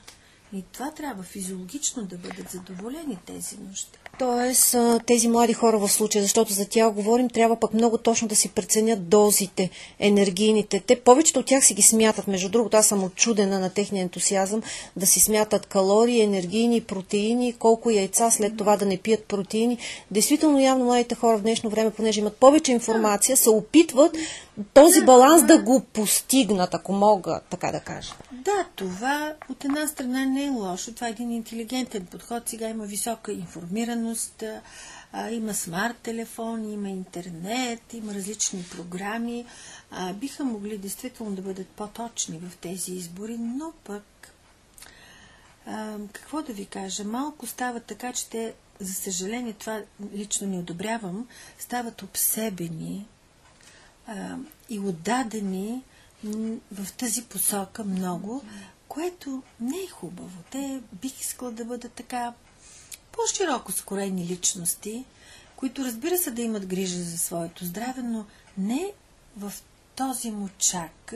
И 0.54 0.64
това 0.72 0.92
трябва 0.92 1.24
физиологично 1.24 2.04
да 2.04 2.18
бъдат 2.18 2.50
задоволени 2.50 3.18
тези 3.26 3.58
нужди. 3.68 3.88
Тоест, 4.20 4.76
тези 5.06 5.28
млади 5.28 5.54
хора 5.54 5.80
в 5.80 5.90
случая, 5.90 6.22
защото 6.22 6.54
за 6.54 6.66
тях 6.66 6.92
говорим, 6.92 7.30
трябва 7.30 7.60
пък 7.60 7.74
много 7.74 7.98
точно 7.98 8.28
да 8.28 8.36
си 8.36 8.50
преценят 8.50 9.10
дозите, 9.10 9.70
енергийните. 10.00 10.80
Те 10.80 11.00
повечето 11.00 11.40
от 11.40 11.46
тях 11.46 11.66
си 11.66 11.74
ги 11.74 11.82
смятат. 11.82 12.28
Между 12.28 12.50
другото, 12.50 12.78
аз 12.78 12.88
съм 12.88 13.04
отчудена 13.04 13.60
на 13.60 13.70
техния 13.70 14.02
ентусиазъм 14.02 14.62
да 14.96 15.06
си 15.06 15.20
смятат 15.20 15.66
калории, 15.66 16.22
енергийни, 16.22 16.82
протеини, 16.82 17.54
колко 17.54 17.90
яйца, 17.90 18.32
след 18.32 18.58
това 18.58 18.78
да 18.78 18.86
не 18.86 18.98
пият 18.98 19.24
протеини. 19.24 19.78
Действително, 20.12 20.60
явно 20.60 20.86
младите 20.86 21.16
хора 21.16 21.38
в 21.38 21.42
днешно 21.42 21.70
време, 21.70 21.92
понеже 21.92 22.20
имат 22.20 22.38
повече 22.38 22.72
информация, 22.72 23.38
се 23.38 23.50
опитват 23.50 24.18
този 24.74 25.06
баланс 25.06 25.43
да 25.43 25.58
го 25.63 25.84
постигнат, 25.93 26.74
ако 26.74 26.93
мога 26.93 27.41
така 27.50 27.72
да 27.72 27.80
кажа. 27.80 28.13
Да, 28.32 28.65
това 28.76 29.34
от 29.50 29.65
една 29.65 29.88
страна 29.88 30.26
не 30.26 30.46
е 30.46 30.50
лошо. 30.50 30.93
Това 30.93 31.08
е 31.08 31.12
един 31.12 31.32
интелигентен 31.32 32.06
подход. 32.06 32.50
Сега 32.50 32.70
има 32.70 32.86
висока 32.86 33.32
информираност, 33.32 34.43
а, 35.13 35.30
има 35.30 35.54
смарт 35.54 35.98
телефон, 35.98 36.72
има 36.72 36.89
интернет, 36.89 37.93
има 37.93 38.13
различни 38.13 38.65
програми. 38.72 39.46
А, 39.91 40.13
биха 40.13 40.43
могли 40.43 40.78
действително 40.78 41.36
да 41.36 41.41
бъдат 41.41 41.67
по-точни 41.67 42.39
в 42.39 42.58
тези 42.58 42.91
избори, 42.91 43.38
но 43.38 43.74
пък 43.84 44.34
а, 45.65 45.96
какво 46.13 46.41
да 46.41 46.54
ви 46.54 46.65
кажа, 46.65 47.04
малко 47.04 47.48
става 47.48 47.80
така, 47.80 48.13
че 48.13 48.30
те, 48.30 48.54
за 48.80 48.93
съжаление, 48.93 49.54
това 49.54 49.82
лично 50.13 50.48
не 50.48 50.60
одобрявам, 50.60 51.28
стават 51.60 52.02
обсебени 52.02 53.08
и 54.70 54.80
отдадени 54.80 55.84
в 56.72 56.93
тази 56.98 57.24
посока 57.24 57.84
много, 57.84 58.43
което 58.88 59.43
не 59.60 59.78
е 59.78 59.88
хубаво. 59.88 60.43
Те 60.52 60.82
бих 61.02 61.22
искала 61.22 61.52
да 61.52 61.65
бъдат 61.65 61.91
така 61.91 62.34
по-широко 63.12 63.72
скорени 63.72 64.26
личности, 64.26 65.06
които 65.56 65.86
разбира 65.86 66.17
се 66.17 66.32
да 66.32 66.41
имат 66.41 66.65
грижа 66.65 67.04
за 67.04 67.17
своето 67.17 67.65
здраве, 67.65 68.02
но 68.02 68.26
не 68.58 68.91
в 69.38 69.54
този 69.96 70.32
му 70.32 70.50
чак 70.58 71.13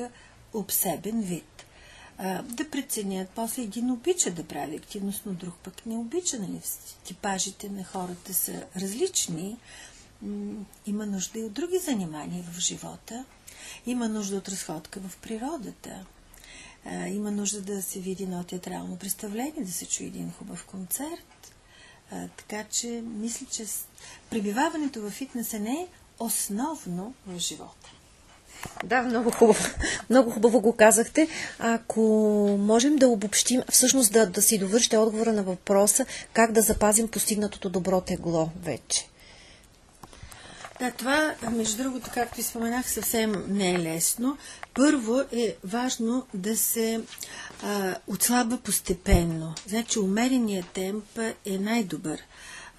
обсебен 0.54 1.22
вид. 1.22 1.66
Да 2.44 2.70
преценят, 2.72 3.30
после 3.30 3.62
един 3.62 3.92
обича 3.92 4.32
да 4.32 4.44
прави 4.44 4.76
активност, 4.76 5.22
но 5.26 5.34
друг 5.34 5.54
пък 5.64 5.86
не 5.86 5.98
обича. 5.98 6.40
Нали? 6.40 6.62
Типажите 7.04 7.70
на 7.70 7.84
хората 7.84 8.34
са 8.34 8.64
различни. 8.76 9.58
Има 10.86 11.06
нужда 11.06 11.40
и 11.40 11.44
от 11.44 11.54
други 11.54 11.78
занимания 11.78 12.44
в 12.44 12.60
живота. 12.60 13.26
Има 13.86 14.10
нужда 14.10 14.36
от 14.36 14.50
разходка 14.50 15.00
в 15.00 15.18
природата. 15.18 16.06
Има 17.08 17.32
нужда 17.32 17.62
да 17.62 17.82
се 17.82 18.00
види 18.00 18.24
едно 18.24 18.44
театрално 18.44 18.96
представление, 18.96 19.64
да 19.64 19.72
се 19.72 19.86
чуе 19.86 20.08
един 20.08 20.32
хубав 20.32 20.66
концерт. 20.66 21.54
Така 22.38 22.64
че, 22.64 22.88
мисля, 23.06 23.46
че 23.52 23.66
пребиваването 24.30 25.02
в 25.02 25.10
фитнеса 25.10 25.60
не 25.60 25.74
е 25.74 25.88
основно 26.20 27.14
в 27.28 27.40
живота. 27.40 27.92
Да, 28.84 29.02
много 29.02 29.32
хубаво. 29.32 29.64
Много 30.10 30.32
хубаво 30.32 30.62
го 30.62 30.76
казахте. 30.76 31.28
Ако 31.60 32.02
можем 32.60 32.96
да 32.96 33.08
обобщим, 33.08 33.62
всъщност 33.72 34.14
да, 34.14 34.26
да 34.26 34.42
си 34.42 34.58
довършите 34.58 34.98
отговора 34.98 35.34
на 35.34 35.44
въпроса 35.44 36.06
как 36.34 36.52
да 36.52 36.62
запазим 36.62 37.08
постигнатото 37.08 37.70
добро 37.70 38.02
тегло 38.02 38.50
вече. 38.64 39.08
Да, 40.82 40.92
това, 40.92 41.36
между 41.52 41.84
другото, 41.84 42.10
както 42.14 42.40
и 42.40 42.44
споменах, 42.44 42.92
съвсем 42.92 43.46
не 43.48 43.72
е 43.72 43.80
лесно. 43.80 44.38
Първо 44.74 45.22
е 45.32 45.56
важно 45.64 46.28
да 46.34 46.58
се 46.58 47.02
а, 47.64 47.96
отслабва 48.08 48.58
постепенно. 48.58 49.56
Значи, 49.68 50.00
умереният 50.00 50.68
темп 50.68 51.20
е 51.46 51.58
най-добър. 51.58 52.20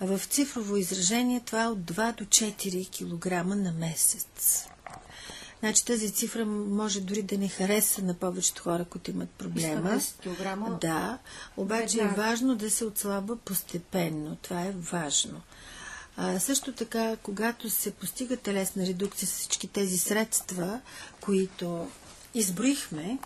В 0.01 0.21
цифрово 0.25 0.77
изражение 0.77 1.41
това 1.41 1.63
е 1.63 1.67
от 1.67 1.79
2 1.79 2.17
до 2.17 2.25
4 2.25 2.89
кг 2.91 3.47
на 3.57 3.73
месец. 3.73 4.67
Значи 5.61 5.85
тази 5.85 6.13
цифра 6.13 6.45
може 6.47 7.01
дори 7.01 7.23
да 7.23 7.39
не 7.39 7.49
хареса 7.49 8.03
на 8.03 8.15
повечето 8.15 8.63
хора, 8.63 8.85
които 8.85 9.11
имат 9.11 9.31
проблема. 9.31 10.01
кг. 10.23 10.81
Да, 10.81 11.19
обаче 11.57 12.01
е 12.03 12.07
важно 12.09 12.57
да 12.57 12.71
се 12.71 12.85
отслабва 12.85 13.37
постепенно. 13.37 14.37
Това 14.43 14.63
е 14.63 14.73
важно. 14.73 15.41
А, 16.17 16.39
също 16.41 16.73
така, 16.73 17.17
когато 17.23 17.71
се 17.71 17.91
постига 17.91 18.37
телесна 18.37 18.87
редукция 18.87 19.29
с 19.29 19.33
всички 19.33 19.69
тези 19.69 19.99
средства, 19.99 20.81
които 21.21 21.89
изброихме, 22.35 23.19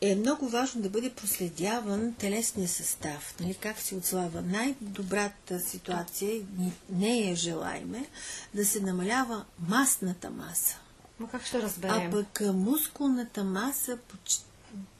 е 0.00 0.14
много 0.14 0.48
важно 0.48 0.82
да 0.82 0.90
бъде 0.90 1.10
проследяван 1.10 2.14
телесния 2.14 2.68
състав. 2.68 3.34
Нали, 3.40 3.54
как 3.54 3.78
се 3.78 3.94
отслава. 3.94 4.42
Най-добрата 4.42 5.60
ситуация, 5.60 6.42
не 6.90 7.18
я 7.18 7.36
желайме, 7.36 8.06
да 8.54 8.66
се 8.66 8.80
намалява 8.80 9.44
масната 9.68 10.30
маса. 10.30 10.76
Но 11.20 11.26
как 11.26 11.46
ще 11.46 11.62
разберем? 11.62 12.08
А 12.08 12.10
пък 12.10 12.40
мускулната 12.54 13.44
маса 13.44 13.98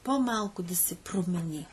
по-малко 0.03 0.63
да 0.63 0.75
се 0.75 0.95
промени. 0.95 1.67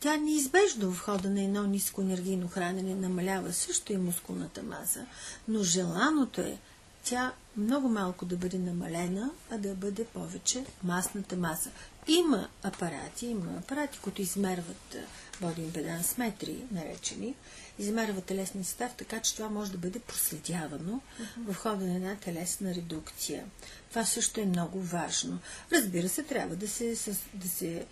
Тя 0.00 0.16
неизбежно 0.16 0.92
в 0.92 1.00
хода 1.00 1.30
на 1.30 1.42
едно 1.42 1.62
ниско 1.62 2.00
енергийно 2.00 2.48
хранене 2.48 2.94
намалява 2.94 3.52
също 3.52 3.92
и 3.92 3.96
мускулната 3.96 4.62
маса, 4.62 5.06
но 5.48 5.62
желаното 5.62 6.40
е 6.40 6.58
тя 7.04 7.32
много 7.56 7.88
малко 7.88 8.24
да 8.24 8.36
бъде 8.36 8.58
намалена, 8.58 9.30
а 9.50 9.58
да 9.58 9.74
бъде 9.74 10.04
повече 10.04 10.64
масната 10.84 11.36
маса. 11.36 11.70
Има 12.08 12.48
апарати, 12.62 13.26
има 13.26 13.58
апарати, 13.58 13.98
които 14.02 14.22
измерват 14.22 14.96
боди 15.40 15.62
импеданс 15.62 16.18
метри, 16.18 16.64
наречени, 16.70 17.34
измерват 17.78 18.24
телесния 18.24 18.64
състав, 18.64 18.94
така 18.96 19.20
че 19.20 19.34
това 19.34 19.48
може 19.48 19.72
да 19.72 19.78
бъде 19.78 19.98
проследявано 19.98 21.00
uh-huh. 21.20 21.52
в 21.52 21.56
хода 21.56 21.86
на 21.86 21.94
една 21.94 22.16
телесна 22.16 22.74
редукция. 22.74 23.44
Това 23.90 24.04
също 24.04 24.40
е 24.40 24.46
много 24.46 24.80
важно. 24.80 25.38
Разбира 25.72 26.08
се, 26.08 26.22
трябва 26.22 26.56
да 26.56 26.68
се, 26.68 26.96
да 27.34 27.48
се 27.48 27.86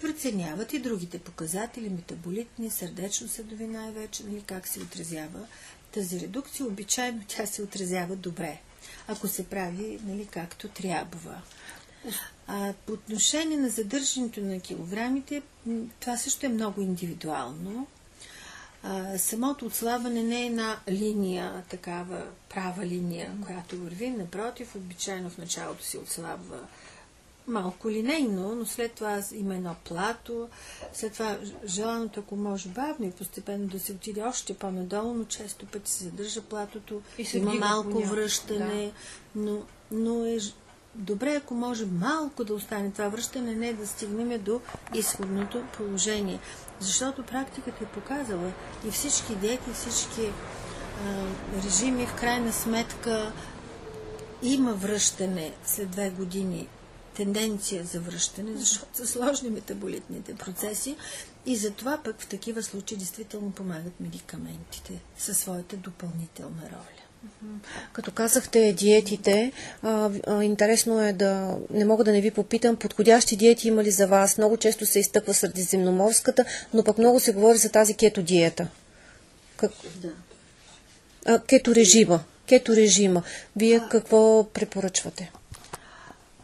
преценяват 0.00 0.72
и 0.72 0.78
другите 0.78 1.18
показатели, 1.18 1.90
метаболитни, 1.90 2.70
сърдечно-съдови 2.70 3.66
най-вече, 3.66 4.24
нали, 4.24 4.42
как 4.46 4.68
се 4.68 4.80
отразява 4.80 5.46
тази 5.94 6.20
редукция. 6.20 6.66
Обичайно 6.66 7.22
тя 7.28 7.46
се 7.46 7.62
отразява 7.62 8.16
добре, 8.16 8.60
ако 9.08 9.28
се 9.28 9.46
прави 9.46 10.00
нали, 10.04 10.26
както 10.26 10.68
трябва. 10.68 11.42
А 12.46 12.72
по 12.86 12.92
отношение 12.92 13.56
на 13.56 13.68
задържането 13.68 14.40
на 14.40 14.60
килограмите, 14.60 15.42
това 16.00 16.16
също 16.16 16.46
е 16.46 16.48
много 16.48 16.80
индивидуално. 16.80 17.86
А, 18.82 19.18
самото 19.18 19.66
отслабване 19.66 20.22
не 20.22 20.42
е 20.42 20.46
една 20.46 20.78
линия, 20.88 21.64
такава 21.68 22.26
права 22.48 22.86
линия, 22.86 23.32
която 23.46 23.76
върви. 23.76 24.10
Напротив, 24.10 24.74
обичайно 24.74 25.30
в 25.30 25.38
началото 25.38 25.84
се 25.84 25.98
отслабва 25.98 26.58
малко 27.50 27.90
линейно, 27.90 28.54
но 28.54 28.66
след 28.66 28.92
това 28.92 29.22
има 29.32 29.54
едно 29.54 29.76
плато, 29.84 30.48
след 30.92 31.12
това 31.12 31.38
желаното, 31.66 32.20
ако 32.20 32.36
може 32.36 32.68
бавно 32.68 33.06
и 33.06 33.10
постепенно 33.10 33.66
да 33.66 33.80
се 33.80 33.92
отиде 33.92 34.22
още 34.22 34.54
по-надолу, 34.54 35.14
но 35.14 35.24
често 35.24 35.66
пъти 35.66 35.90
се 35.90 36.04
задържа 36.04 36.42
платото, 36.42 37.00
и 37.18 37.24
се 37.24 37.38
има 37.38 37.54
малко 37.54 38.00
връщане, 38.00 38.84
да. 38.84 38.92
но, 39.40 39.62
но 39.90 40.24
е 40.26 40.38
добре, 40.94 41.34
ако 41.34 41.54
може 41.54 41.86
малко 41.86 42.44
да 42.44 42.54
остане 42.54 42.90
това 42.90 43.08
връщане, 43.08 43.54
не 43.54 43.72
да 43.72 43.86
стигнем 43.86 44.42
до 44.42 44.60
изходното 44.94 45.62
положение. 45.76 46.38
Защото 46.80 47.22
практиката 47.22 47.84
е 47.84 47.86
показала 47.86 48.52
и 48.88 48.90
всички 48.90 49.34
диети, 49.34 49.72
всички 49.74 50.26
а, 50.26 51.26
режими, 51.64 52.06
в 52.06 52.14
крайна 52.20 52.52
сметка 52.52 53.32
има 54.42 54.72
връщане 54.74 55.52
след 55.64 55.90
две 55.90 56.10
години 56.10 56.68
тенденция 57.20 57.84
за 57.84 58.00
връщане, 58.00 58.56
защото 58.56 58.96
са 58.96 59.06
сложни 59.06 59.50
метаболитните 59.50 60.34
процеси 60.34 60.96
и 61.46 61.56
затова 61.56 61.98
пък 62.04 62.20
в 62.20 62.26
такива 62.26 62.62
случаи 62.62 62.96
действително 62.96 63.50
помагат 63.50 64.00
медикаментите 64.00 64.92
със 65.18 65.38
своята 65.38 65.76
допълнителна 65.76 66.62
роля. 66.62 67.40
Като 67.92 68.10
казахте 68.10 68.72
диетите, 68.72 69.52
а, 69.82 70.10
а, 70.26 70.44
интересно 70.44 71.02
е 71.02 71.12
да, 71.12 71.58
не 71.70 71.84
мога 71.84 72.04
да 72.04 72.12
не 72.12 72.20
ви 72.20 72.30
попитам, 72.30 72.76
подходящи 72.76 73.36
диети 73.36 73.68
има 73.68 73.84
ли 73.84 73.90
за 73.90 74.06
вас? 74.06 74.38
Много 74.38 74.56
често 74.56 74.86
се 74.86 74.98
изтъква 75.00 75.34
средиземноморската, 75.34 76.44
но 76.74 76.84
пък 76.84 76.98
много 76.98 77.20
се 77.20 77.32
говори 77.32 77.58
за 77.58 77.70
тази 77.70 77.94
кето 77.94 78.22
диета. 78.22 78.68
Как... 79.56 79.70
Да. 79.96 80.12
А, 81.26 81.38
кето 81.38 81.74
режима. 81.74 82.24
Кето 82.46 82.76
режима. 82.76 83.22
Вие 83.56 83.76
а... 83.76 83.88
какво 83.88 84.44
препоръчвате? 84.44 85.32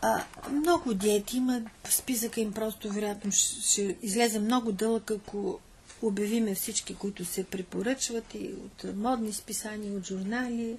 А, 0.06 0.24
много 0.50 0.94
диети 0.94 1.36
има, 1.36 1.62
списъка 1.90 2.40
им 2.40 2.52
просто 2.52 2.92
вероятно 2.92 3.32
ще, 3.32 3.60
ще 3.60 3.96
излезе 4.02 4.38
много 4.40 4.72
дълъг, 4.72 5.10
ако 5.10 5.60
обявиме 6.02 6.54
всички, 6.54 6.94
които 6.94 7.24
се 7.24 7.44
препоръчват 7.44 8.34
и 8.34 8.54
от 8.64 8.96
модни 8.96 9.32
списания, 9.32 9.92
от 9.92 10.06
журнали 10.06 10.76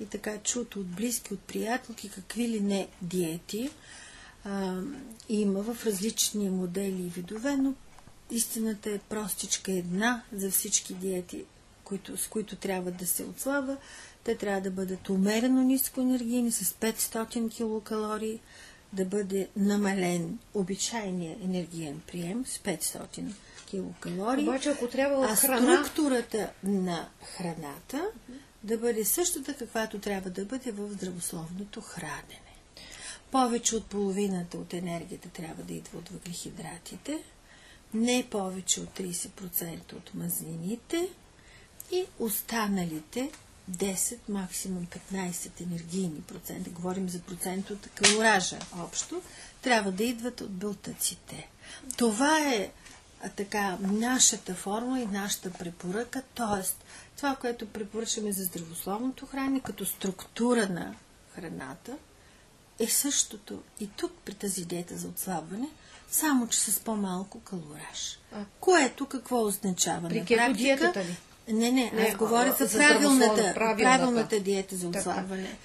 и 0.00 0.06
така 0.06 0.38
чуто 0.38 0.80
от 0.80 0.86
близки, 0.86 1.34
от 1.34 1.40
приятелки, 1.40 2.10
какви 2.10 2.48
ли 2.48 2.60
не 2.60 2.88
диети. 3.02 3.70
А, 4.44 4.80
има 5.28 5.62
в 5.62 5.86
различни 5.86 6.50
модели 6.50 7.02
и 7.02 7.08
видове, 7.08 7.56
но 7.56 7.74
истината 8.30 8.90
е 8.90 8.98
простичка 8.98 9.72
една 9.72 10.22
за 10.32 10.50
всички 10.50 10.94
диети, 10.94 11.44
които, 11.84 12.16
с 12.16 12.28
които 12.28 12.56
трябва 12.56 12.90
да 12.90 13.06
се 13.06 13.22
отслабва. 13.22 13.76
Те 14.24 14.36
трябва 14.36 14.60
да 14.60 14.70
бъдат 14.70 15.08
умерено 15.08 15.62
ниско 15.62 16.00
енергийни 16.00 16.52
с 16.52 16.64
500 16.64 17.50
килокалории, 17.50 18.40
да 18.92 19.04
бъде 19.04 19.48
намален 19.56 20.38
обичайния 20.54 21.36
енергиен 21.44 22.00
прием 22.06 22.46
с 22.46 22.58
500 22.58 23.32
килокалории. 23.66 24.44
Обаче, 24.44 24.68
ако 24.70 24.88
трябва 24.88 25.24
а 25.24 25.36
храна... 25.36 25.76
структурата 25.76 26.50
на 26.64 27.08
храната 27.36 28.06
да 28.62 28.78
бъде 28.78 29.04
същата, 29.04 29.54
каквато 29.54 29.98
трябва 29.98 30.30
да 30.30 30.44
бъде 30.44 30.72
в 30.72 30.92
здравословното 30.92 31.80
хранене. 31.80 32.40
Повече 33.30 33.76
от 33.76 33.86
половината 33.86 34.58
от 34.58 34.74
енергията 34.74 35.28
трябва 35.28 35.62
да 35.62 35.72
идва 35.72 35.98
от 35.98 36.08
въглехидратите, 36.08 37.18
не 37.94 38.26
повече 38.30 38.80
от 38.80 38.88
30% 38.88 39.92
от 39.92 40.14
мазнините 40.14 41.08
и 41.92 42.04
останалите 42.18 43.30
10, 43.70 44.18
максимум 44.28 44.86
15 45.12 45.60
енергийни 45.60 46.20
процента, 46.20 46.70
говорим 46.70 47.08
за 47.08 47.20
процент 47.20 47.70
от 47.70 47.88
калоража 47.94 48.58
общо, 48.78 49.22
трябва 49.62 49.92
да 49.92 50.04
идват 50.04 50.40
от 50.40 50.50
бълтъците. 50.50 51.48
Това 51.96 52.52
е 52.52 52.70
а, 53.22 53.28
така 53.28 53.78
нашата 53.80 54.54
форма 54.54 55.00
и 55.00 55.06
нашата 55.06 55.52
препоръка, 55.52 56.22
т.е. 56.34 56.68
това, 57.16 57.36
което 57.36 57.68
препоръчваме 57.68 58.32
за 58.32 58.44
здравословното 58.44 59.26
хранене 59.26 59.60
като 59.60 59.86
структура 59.86 60.68
на 60.68 60.94
храната, 61.34 61.96
е 62.78 62.86
същото 62.86 63.62
и 63.80 63.86
тук 63.86 64.12
при 64.24 64.34
тази 64.34 64.64
диета 64.64 64.96
за 64.96 65.08
отслабване, 65.08 65.68
само 66.10 66.48
че 66.48 66.60
с 66.60 66.80
по-малко 66.80 67.40
калораж. 67.40 68.18
Което 68.60 69.06
какво 69.06 69.44
означава? 69.44 70.08
При 70.08 70.24
кето 70.24 70.52
диетата 70.52 71.04
ли? 71.04 71.16
Не, 71.48 71.72
не, 71.72 71.90
Не, 71.90 72.02
аз 72.02 72.16
говоря 72.16 72.48
а, 72.50 72.56
за 72.56 72.66
за 72.66 72.78
правилната, 72.78 73.52
правилната. 73.54 73.76
правилната 73.76 74.40
диета 74.40 74.76
за 74.76 74.86
Така. 74.86 74.98
отслабване. 75.00 75.56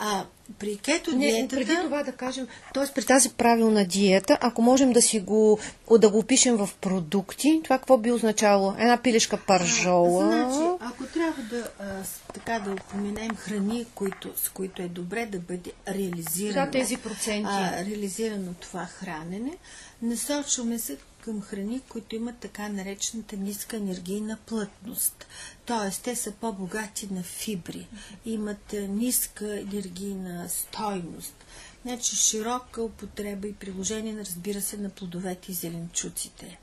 А 0.00 0.24
при 0.58 0.76
кето 0.76 1.10
Не, 1.12 1.18
диетата... 1.18 1.56
преди 1.56 1.76
това 1.76 2.02
да 2.02 2.12
кажем, 2.12 2.46
т.е. 2.74 2.92
при 2.94 3.04
тази 3.04 3.30
правилна 3.30 3.84
диета, 3.84 4.38
ако 4.40 4.62
можем 4.62 4.92
да 4.92 5.02
си 5.02 5.20
го, 5.20 5.58
да 5.92 6.10
го 6.10 6.18
опишем 6.18 6.56
в 6.56 6.70
продукти, 6.80 7.60
това 7.64 7.78
какво 7.78 7.98
би 7.98 8.12
означало? 8.12 8.74
Една 8.78 8.96
пилешка 8.96 9.36
паржола. 9.38 10.24
Значи, 10.24 10.68
ако 10.80 11.04
трябва 11.04 11.42
да, 11.42 11.70
а, 11.80 11.84
така 12.34 12.58
да 12.58 12.70
упоменем 12.72 13.36
храни, 13.36 13.86
които, 13.94 14.30
с 14.36 14.48
които 14.48 14.82
е 14.82 14.88
добре 14.88 15.26
да 15.26 15.38
бъде 15.38 15.72
реализирано, 15.88 16.66
Да, 16.66 16.70
тези 16.72 16.96
проценти. 16.96 17.48
а, 17.50 17.84
реализирано 17.84 18.52
това 18.54 18.84
хранене, 18.86 19.52
насочваме 20.02 20.78
се 20.78 20.96
към 21.28 21.42
храни, 21.42 21.80
които 21.88 22.16
имат 22.16 22.38
така 22.38 22.68
наречената 22.68 23.36
ниска 23.36 23.76
енергийна 23.76 24.38
плътност. 24.46 25.26
Тоест, 25.66 26.02
те 26.02 26.16
са 26.16 26.32
по-богати 26.32 27.14
на 27.14 27.22
фибри, 27.22 27.88
имат 28.24 28.72
а, 28.72 28.80
ниска 28.80 29.60
енергийна 29.60 30.48
стойност. 30.48 31.34
Значи, 31.82 32.16
широка 32.16 32.82
употреба 32.82 33.48
и 33.48 33.54
приложение, 33.54 34.16
разбира 34.16 34.60
се, 34.60 34.76
на 34.76 34.88
плодовете 34.88 35.52
и 35.52 35.54
зеленчуците 35.54 36.58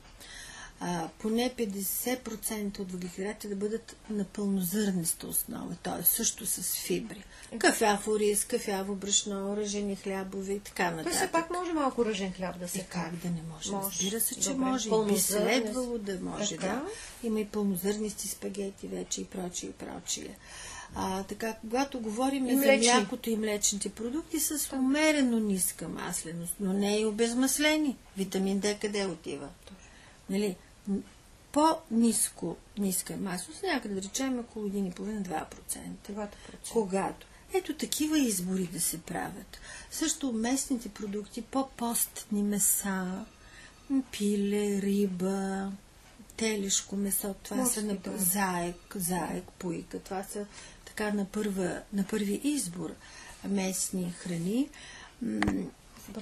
а, 0.80 1.08
поне 1.18 1.50
50% 1.58 2.78
от 2.78 2.92
въглехидратите 2.92 3.48
да 3.48 3.56
бъдат 3.56 3.96
на 4.10 4.24
пълнозърнеста 4.24 5.26
основа, 5.26 5.76
т.е. 5.82 6.02
също 6.04 6.46
с 6.46 6.76
фибри. 6.76 7.24
Кафяво 7.58 8.18
рис, 8.18 8.44
кафяво 8.44 8.94
брашно, 8.94 9.56
ръжени 9.56 9.96
хлябове 9.96 10.52
и 10.52 10.60
така 10.60 10.90
То 10.90 10.96
нататък. 10.96 11.12
все 11.12 11.32
пак 11.32 11.50
може 11.50 11.72
малко 11.72 12.04
ръжен 12.04 12.32
хляб 12.32 12.58
да 12.58 12.68
се 12.68 12.78
Е, 12.78 12.84
как 12.84 13.16
да 13.16 13.28
не 13.28 13.42
може? 13.54 13.70
Може. 13.72 13.86
Разбира 13.86 14.20
се, 14.20 14.34
че 14.34 14.48
Добре. 14.50 14.64
може. 14.64 14.88
И 14.88 15.04
би 15.06 15.18
следвало 15.20 15.98
да 15.98 16.18
може, 16.20 16.56
Така. 16.56 16.66
да. 16.66 16.82
Има 17.22 17.40
и 17.40 17.46
пълнозърнести 17.46 18.28
спагети 18.28 18.88
вече 18.88 19.20
и 19.20 19.24
прочие, 19.24 19.68
и 19.68 19.72
прочие. 19.72 20.36
А, 20.94 21.22
така, 21.22 21.54
когато 21.60 22.00
говорим 22.00 22.46
И 22.46 22.56
за 22.56 22.62
млякото 22.76 23.30
и 23.30 23.36
млечните 23.36 23.88
продукти 23.88 24.40
с 24.40 24.72
умерено 24.72 25.38
ниска 25.38 25.88
масленост, 25.88 26.54
но 26.60 26.72
не 26.72 26.98
и 26.98 27.06
обезмаслени. 27.06 27.96
Витамин 28.16 28.58
Д 28.58 28.78
къде 28.80 29.06
отива? 29.06 29.48
Нали? 30.30 30.56
По-ниско, 31.56 32.56
ниска 32.78 33.16
масленост, 33.16 33.62
някъде 33.62 33.94
да 33.94 34.02
речем 34.02 34.38
около 34.38 34.68
1,5-2%. 34.68 36.28
Когато 36.72 37.26
ето 37.52 37.74
такива 37.74 38.18
избори 38.18 38.66
да 38.66 38.80
се 38.80 39.00
правят. 39.02 39.58
Също 39.90 40.32
местните 40.32 40.88
продукти, 40.88 41.42
по-постни 41.42 42.42
меса, 42.42 43.24
пиле, 44.12 44.82
риба, 44.82 45.72
телешко 46.36 46.96
месо, 46.96 47.34
това 47.42 47.56
Морски, 47.56 47.74
са 47.74 47.82
на 47.82 47.96
да. 47.96 48.18
заек, 48.18 48.96
заек, 48.96 49.44
пуйка. 49.58 49.98
Това 49.98 50.22
са 50.22 50.46
така 50.84 51.12
на, 51.12 51.24
първа, 51.24 51.82
на 51.92 52.04
първи 52.04 52.40
избор 52.44 52.94
местни 53.44 54.14
храни. 54.18 54.68
М, 55.22 55.40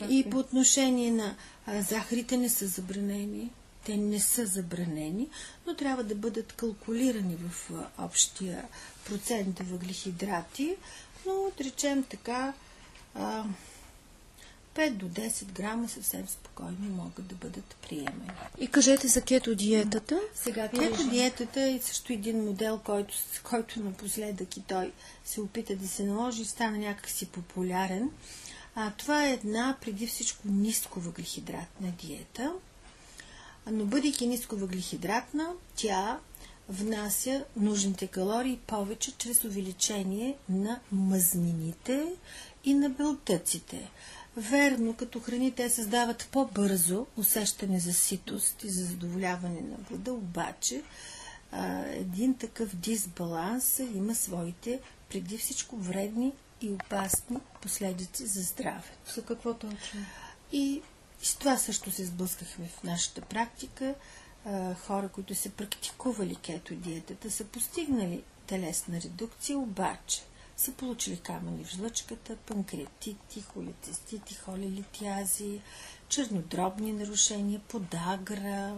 И 0.08 0.30
по 0.30 0.38
отношение 0.38 1.10
на 1.10 1.36
а, 1.66 1.82
захарите 1.82 2.36
не 2.36 2.48
са 2.48 2.66
забранени. 2.66 3.50
Те 3.84 3.96
не 3.96 4.20
са 4.20 4.46
забранени, 4.46 5.28
но 5.66 5.74
трябва 5.74 6.04
да 6.04 6.14
бъдат 6.14 6.52
калкулирани 6.52 7.36
в 7.36 7.70
общия 7.98 8.64
процент 9.06 9.58
въглехидрати. 9.58 10.76
Но, 11.26 11.50
да 11.58 11.64
речем 11.64 12.04
така, 12.04 12.52
а, 13.14 13.44
5 14.74 14.90
до 14.90 15.08
10 15.08 15.52
грама 15.52 15.88
съвсем 15.88 16.28
спокойно 16.28 16.78
могат 16.80 17.26
да 17.26 17.34
бъдат 17.34 17.76
приемани. 17.88 18.30
И 18.58 18.68
кажете 18.68 19.08
за 19.08 19.22
кето 19.22 19.54
диетата. 19.54 20.20
Сега, 20.34 20.68
кето 20.68 21.08
диетата 21.08 21.60
е 21.60 21.80
също 21.82 22.12
един 22.12 22.44
модел, 22.44 22.80
който, 22.84 23.14
който 23.42 23.80
напоследък 23.80 24.56
и 24.56 24.60
той 24.60 24.92
се 25.24 25.40
опита 25.40 25.76
да 25.76 25.88
се 25.88 26.04
наложи 26.04 26.42
и 26.42 26.44
стана 26.44 26.78
някакси 26.78 27.26
популярен. 27.26 28.10
А, 28.74 28.90
това 28.90 29.26
е 29.26 29.32
една 29.32 29.76
преди 29.80 30.06
всичко 30.06 30.48
ниско 30.48 31.00
въглехидратна 31.00 31.90
диета, 31.90 32.52
но 33.72 33.84
бъдейки 33.84 34.26
ниско 34.26 34.56
въглехидратна, 34.56 35.52
тя 35.76 36.18
внася 36.68 37.44
нужните 37.56 38.06
калории 38.06 38.60
повече 38.66 39.12
чрез 39.12 39.44
увеличение 39.44 40.36
на 40.48 40.80
мазнините 40.92 42.06
и 42.64 42.74
на 42.74 42.90
белтъците. 42.90 43.90
Верно, 44.36 44.94
като 44.94 45.20
храни 45.20 45.52
те 45.52 45.70
създават 45.70 46.28
по-бързо 46.32 47.06
усещане 47.16 47.80
за 47.80 47.92
ситост 47.92 48.64
и 48.64 48.68
за 48.68 48.84
задоволяване 48.84 49.60
на 49.60 49.76
глада, 49.76 50.12
обаче 50.12 50.82
а, 51.52 51.86
един 51.86 52.34
такъв 52.34 52.76
дисбаланс 52.76 53.78
има 53.78 54.14
своите 54.14 54.80
преди 55.08 55.38
всичко 55.38 55.76
вредни 55.76 56.32
и 56.60 56.70
опасни 56.70 57.36
последици 57.62 58.26
за 58.26 58.42
здравето. 58.42 59.12
За 59.14 59.22
какво 59.22 59.54
точно? 59.54 60.00
И 60.52 60.82
с 61.24 61.36
това 61.36 61.56
също 61.56 61.90
се 61.90 62.04
сблъскахме 62.04 62.68
в 62.68 62.82
нашата 62.82 63.20
практика. 63.20 63.94
Хора, 64.86 65.08
които 65.08 65.34
са 65.34 65.50
практикували 65.50 66.36
кето 66.36 66.74
диетата, 66.74 67.30
са 67.30 67.44
постигнали 67.44 68.22
телесна 68.46 69.00
редукция, 69.00 69.58
обаче 69.58 70.22
са 70.56 70.72
получили 70.72 71.16
камъни 71.16 71.64
в 71.64 71.68
жлъчката, 71.68 72.36
панкреатити, 72.36 73.42
холецистити, 73.42 74.34
холелитязи, 74.34 75.60
чернодробни 76.08 76.92
нарушения, 76.92 77.60
подагра. 77.68 78.74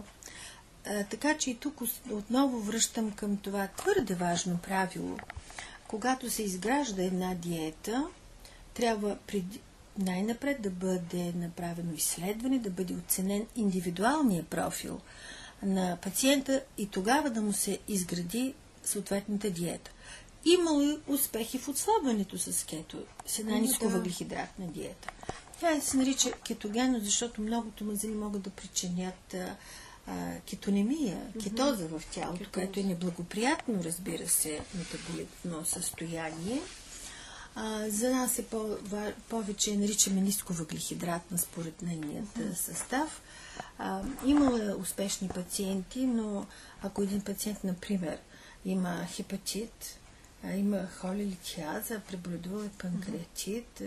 Така 1.09 1.37
че 1.37 1.51
и 1.51 1.55
тук 1.55 1.81
отново 2.11 2.59
връщам 2.59 3.11
към 3.11 3.37
това 3.37 3.67
твърде 3.67 4.15
важно 4.15 4.57
правило. 4.57 5.17
Когато 5.87 6.29
се 6.29 6.43
изгражда 6.43 7.03
една 7.03 7.35
диета, 7.35 8.07
трябва 8.73 9.17
преди, 9.27 9.59
най-напред 9.97 10.61
да 10.61 10.69
бъде 10.69 11.33
направено 11.35 11.93
изследване, 11.93 12.59
да 12.59 12.69
бъде 12.69 12.93
оценен 12.93 13.45
индивидуалния 13.55 14.43
профил 14.43 14.99
на 15.63 15.97
пациента 16.01 16.63
и 16.77 16.87
тогава 16.87 17.29
да 17.29 17.41
му 17.41 17.53
се 17.53 17.79
изгради 17.87 18.53
съответната 18.83 19.49
диета. 19.49 19.91
Имало 20.45 20.81
и 20.81 20.97
успехи 21.07 21.59
в 21.59 21.67
отслабването 21.67 22.37
с 22.37 22.65
кето, 22.65 23.03
с 23.25 23.39
една 23.39 23.51
Ами 23.51 23.61
ниско 23.61 23.89
въглехидратна 23.89 24.67
диета. 24.67 25.09
Тя 25.59 25.81
се 25.81 25.97
нарича 25.97 26.31
кетогенно, 26.31 26.99
защото 26.99 27.41
многото 27.41 27.85
мазни 27.85 28.15
могат 28.15 28.41
да 28.41 28.49
причинят 28.49 29.33
а, 29.33 29.55
кетонемия, 30.45 31.21
кетоза 31.43 31.87
в 31.87 32.01
тялото, 32.11 32.49
което 32.53 32.79
е 32.79 32.83
неблагоприятно, 32.83 33.83
разбира 33.83 34.27
се, 34.29 34.61
метаболитно 34.75 35.65
състояние. 35.65 36.61
А, 37.59 37.89
за 37.89 38.09
нас 38.09 38.39
е 38.39 38.45
по, 38.45 38.77
повече 39.29 39.77
наричаме 39.77 40.21
ниско 40.21 40.53
въглехидратна 40.53 41.37
според 41.37 41.81
нейният 41.81 42.37
а, 42.37 42.55
състав. 42.55 43.21
А, 43.77 44.01
имало 44.25 44.57
е 44.57 44.73
успешни 44.73 45.29
пациенти, 45.29 46.05
но 46.05 46.45
ако 46.81 47.01
един 47.01 47.21
пациент, 47.21 47.63
например, 47.63 48.19
има 48.65 49.05
хепатит, 49.05 49.99
а, 50.43 50.53
има 50.53 50.87
холелитиаза, 51.01 51.99
преболедувал 51.99 52.63
е 52.63 52.69
панкреатит 52.69 53.81
а, 53.81 53.83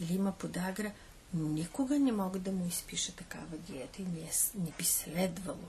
или 0.00 0.14
има 0.14 0.32
подагра, 0.32 0.92
никога 1.34 1.98
не 1.98 2.12
мога 2.12 2.38
да 2.38 2.52
му 2.52 2.66
изпиша 2.66 3.12
такава 3.12 3.56
диета 3.58 4.02
и 4.02 4.04
не, 4.04 4.20
е, 4.20 4.30
не 4.54 4.70
би 4.78 4.84
следвало 4.84 5.68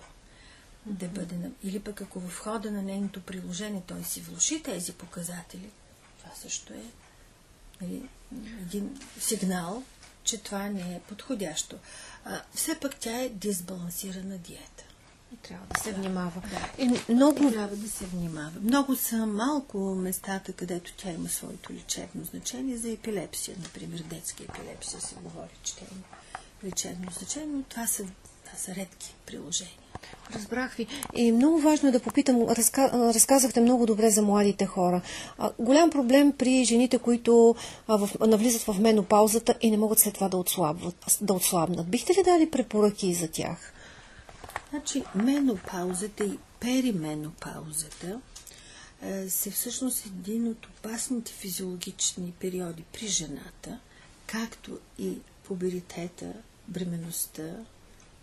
да 0.86 1.08
бъде. 1.08 1.36
Или 1.63 1.80
пък 1.80 2.02
ако 2.02 2.20
в 2.20 2.39
хода 2.39 2.72
на 2.72 2.82
нейното 2.82 3.22
приложение 3.22 3.84
той 3.88 4.04
си 4.04 4.22
влуши 4.22 4.63
тези 4.63 4.94
показатели, 4.94 5.70
това 6.20 6.36
също 6.36 6.74
е 6.74 6.84
един 8.62 8.99
сигнал, 9.19 9.83
че 10.23 10.38
това 10.38 10.69
не 10.69 10.95
е 10.95 11.01
подходящо. 11.07 11.75
А, 12.25 12.41
все 12.53 12.75
пак 12.75 12.95
тя 12.99 13.19
е 13.19 13.29
дисбалансирана 13.29 14.38
диета. 14.38 14.83
И 15.33 15.38
трябва 15.38 15.65
да 15.75 15.81
се 15.81 15.93
внимава. 15.93 16.41
Да. 16.49 16.83
И 16.83 17.13
много 17.13 17.51
Трябва 17.51 17.75
да 17.75 17.89
се 17.89 18.05
внимава. 18.05 18.51
Много 18.62 18.95
са 18.95 19.25
малко 19.25 19.77
местата, 19.95 20.53
където 20.53 20.93
тя 20.97 21.12
има 21.12 21.29
своето 21.29 21.73
лечебно 21.73 22.23
значение 22.25 22.77
за 22.77 22.89
епилепсия. 22.89 23.57
Например, 23.59 23.99
детска 23.99 24.43
епилепсия 24.43 25.01
се 25.01 25.15
говори, 25.15 25.57
че 25.63 25.75
тя 25.75 25.86
има 25.91 26.03
лечебно 26.63 27.12
значение, 27.12 27.55
но 27.55 27.63
това 27.63 27.88
са, 27.88 28.05
са 28.58 28.76
редки 28.76 29.16
приложения. 29.26 29.78
Разбрах 30.36 30.74
ви. 30.74 30.88
И 31.16 31.32
много 31.32 31.60
важно 31.60 31.89
е 31.89 31.91
да 31.91 31.99
попитам, 31.99 32.41
разка, 32.49 32.91
разказахте 32.93 33.62
много 33.62 33.86
добре 33.86 34.10
за 34.10 34.22
младите 34.22 34.66
хора. 34.66 35.01
А, 35.38 35.51
голям 35.60 35.89
проблем 35.89 36.32
при 36.32 36.66
жените, 36.66 36.97
които 36.99 37.56
а, 37.88 37.97
в, 37.97 38.10
навлизат 38.28 38.62
в 38.62 38.80
менопаузата 38.80 39.56
и 39.62 39.72
не 39.72 39.78
могат 39.78 39.99
след 39.99 40.14
това 40.14 40.30
да, 40.30 40.38
отслабват, 40.38 41.18
да 41.22 41.34
отслабнат. 41.34 41.89
Бихте 41.89 42.14
ли 42.14 42.24
дали 42.24 42.49
препоръки 42.49 43.14
за 43.14 43.28
тях? 43.28 43.74
Значи, 44.70 45.04
менопаузата 45.16 46.26
и 46.26 46.38
перименопаузата 46.60 48.20
са 49.30 49.51
всъщност 49.51 50.06
един 50.06 50.47
от 50.47 50.66
опасните 50.66 51.32
физиологични 51.32 52.34
периоди 52.39 52.84
при 52.93 53.08
жената, 53.08 53.80
както 54.28 54.80
и 54.99 55.18
пуберитета, 55.43 56.34
бременността 56.68 57.43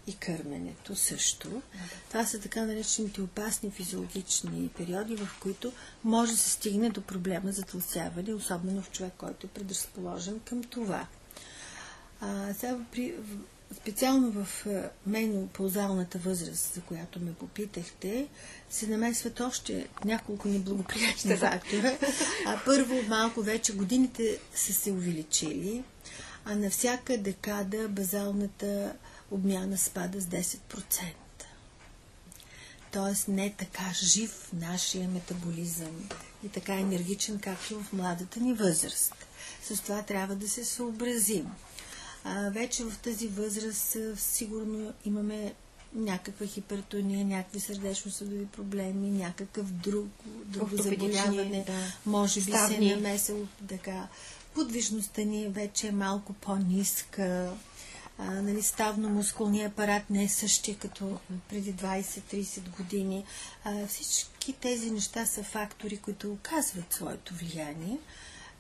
и 0.07 0.17
кърменето 0.17 0.97
също. 0.97 1.63
Това 2.09 2.27
са 2.27 2.41
така 2.41 2.65
наречените 2.65 3.23
опасни 3.23 3.71
физиологични 3.71 4.71
периоди, 4.77 5.17
в 5.17 5.29
които 5.41 5.73
може 6.05 6.33
да 6.33 6.39
се 6.39 6.51
стигне 6.51 6.91
до 6.91 7.01
проблема 7.01 7.53
за 7.53 7.63
тлъсяване, 7.63 8.35
особено 8.35 8.83
в 8.83 8.91
човек, 8.91 9.13
който 9.19 9.47
е 9.47 9.51
предразположен 9.51 10.41
към 10.41 10.63
това. 10.63 11.07
А, 12.21 12.55
сега 12.55 12.79
при, 12.93 13.15
специално 13.77 14.45
в 14.45 14.67
менопаузалната 15.07 16.19
възраст, 16.19 16.75
за 16.75 16.81
която 16.81 17.21
ме 17.21 17.35
попитахте, 17.35 18.29
се 18.71 18.87
намесват 18.87 19.41
още 19.41 19.89
няколко 20.05 20.49
неблагоприятни 20.49 21.37
фактора. 21.37 21.99
А 22.47 22.61
първо, 22.65 23.03
малко 23.09 23.43
вече 23.43 23.73
годините 23.73 24.39
са 24.55 24.73
се 24.73 24.91
увеличили, 24.91 25.85
а 26.45 26.55
на 26.55 26.71
всяка 26.71 27.19
декада 27.19 27.89
базалната 27.89 28.93
обмяна 29.31 29.79
спада 29.79 30.21
с 30.21 30.25
10%. 30.25 30.59
Тоест 32.93 33.29
не 33.29 33.47
е 33.47 33.55
така 33.55 33.93
жив 33.95 34.49
нашия 34.53 35.09
метаболизъм 35.09 36.09
и 36.45 36.49
така 36.49 36.75
енергичен, 36.75 37.39
както 37.39 37.83
в 37.83 37.93
младата 37.93 38.41
ни 38.41 38.55
възраст. 38.55 39.15
С 39.63 39.81
това 39.81 40.03
трябва 40.03 40.35
да 40.37 40.49
се 40.49 40.65
съобразим. 40.65 41.47
А, 42.25 42.51
вече 42.51 42.85
в 42.85 42.99
тази 42.99 43.29
възраст 43.29 43.97
сигурно 44.17 44.93
имаме 45.05 45.55
някаква 45.95 46.47
хипертония, 46.47 47.25
някакви 47.25 47.61
сърдечно-съдови 47.61 48.47
проблеми, 48.47 49.11
някакъв 49.11 49.67
друг, 49.73 50.07
друго 50.45 50.77
заболяване, 50.77 51.65
да. 51.67 52.11
може 52.11 52.41
би 52.41 52.51
Ставни. 52.51 52.77
се 52.77 52.93
е 52.93 52.97
намесил 52.97 53.47
така. 53.69 54.09
Подвижността 54.55 55.23
ни 55.23 55.49
вече 55.49 55.89
е 55.89 55.93
малко 55.93 56.33
по-ниска, 56.33 57.53
нали, 58.25 58.63
ставно-мускулния 58.63 59.67
апарат 59.67 60.11
не 60.11 60.25
е 60.25 60.29
същия 60.29 60.77
като 60.77 61.19
преди 61.49 61.75
20-30 61.75 62.77
години. 62.77 63.25
А, 63.65 63.87
всички 63.87 64.53
тези 64.53 64.91
неща 64.91 65.27
са 65.27 65.43
фактори, 65.43 65.97
които 65.97 66.33
оказват 66.33 66.93
своето 66.93 67.35
влияние. 67.35 67.99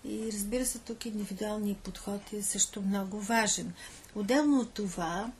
И 0.05 0.33
разбира 0.33 0.67
се, 0.67 0.79
тук 0.79 1.07
индивидуалният 1.07 1.79
подход 1.79 2.33
е 2.33 2.43
също 2.43 2.83
много 2.83 3.21
важен. 3.21 3.73
Отделно 4.15 4.61
от 4.61 4.71
това, 4.71 5.33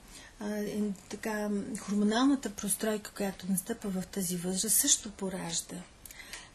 е, 0.45 0.81
така, 1.09 1.51
хормоналната 1.79 2.51
простройка, 2.51 3.11
която 3.17 3.47
настъпва 3.51 3.91
в 3.91 4.07
тази 4.07 4.37
възраст, 4.37 4.77
също 4.77 5.11
поражда 5.11 5.77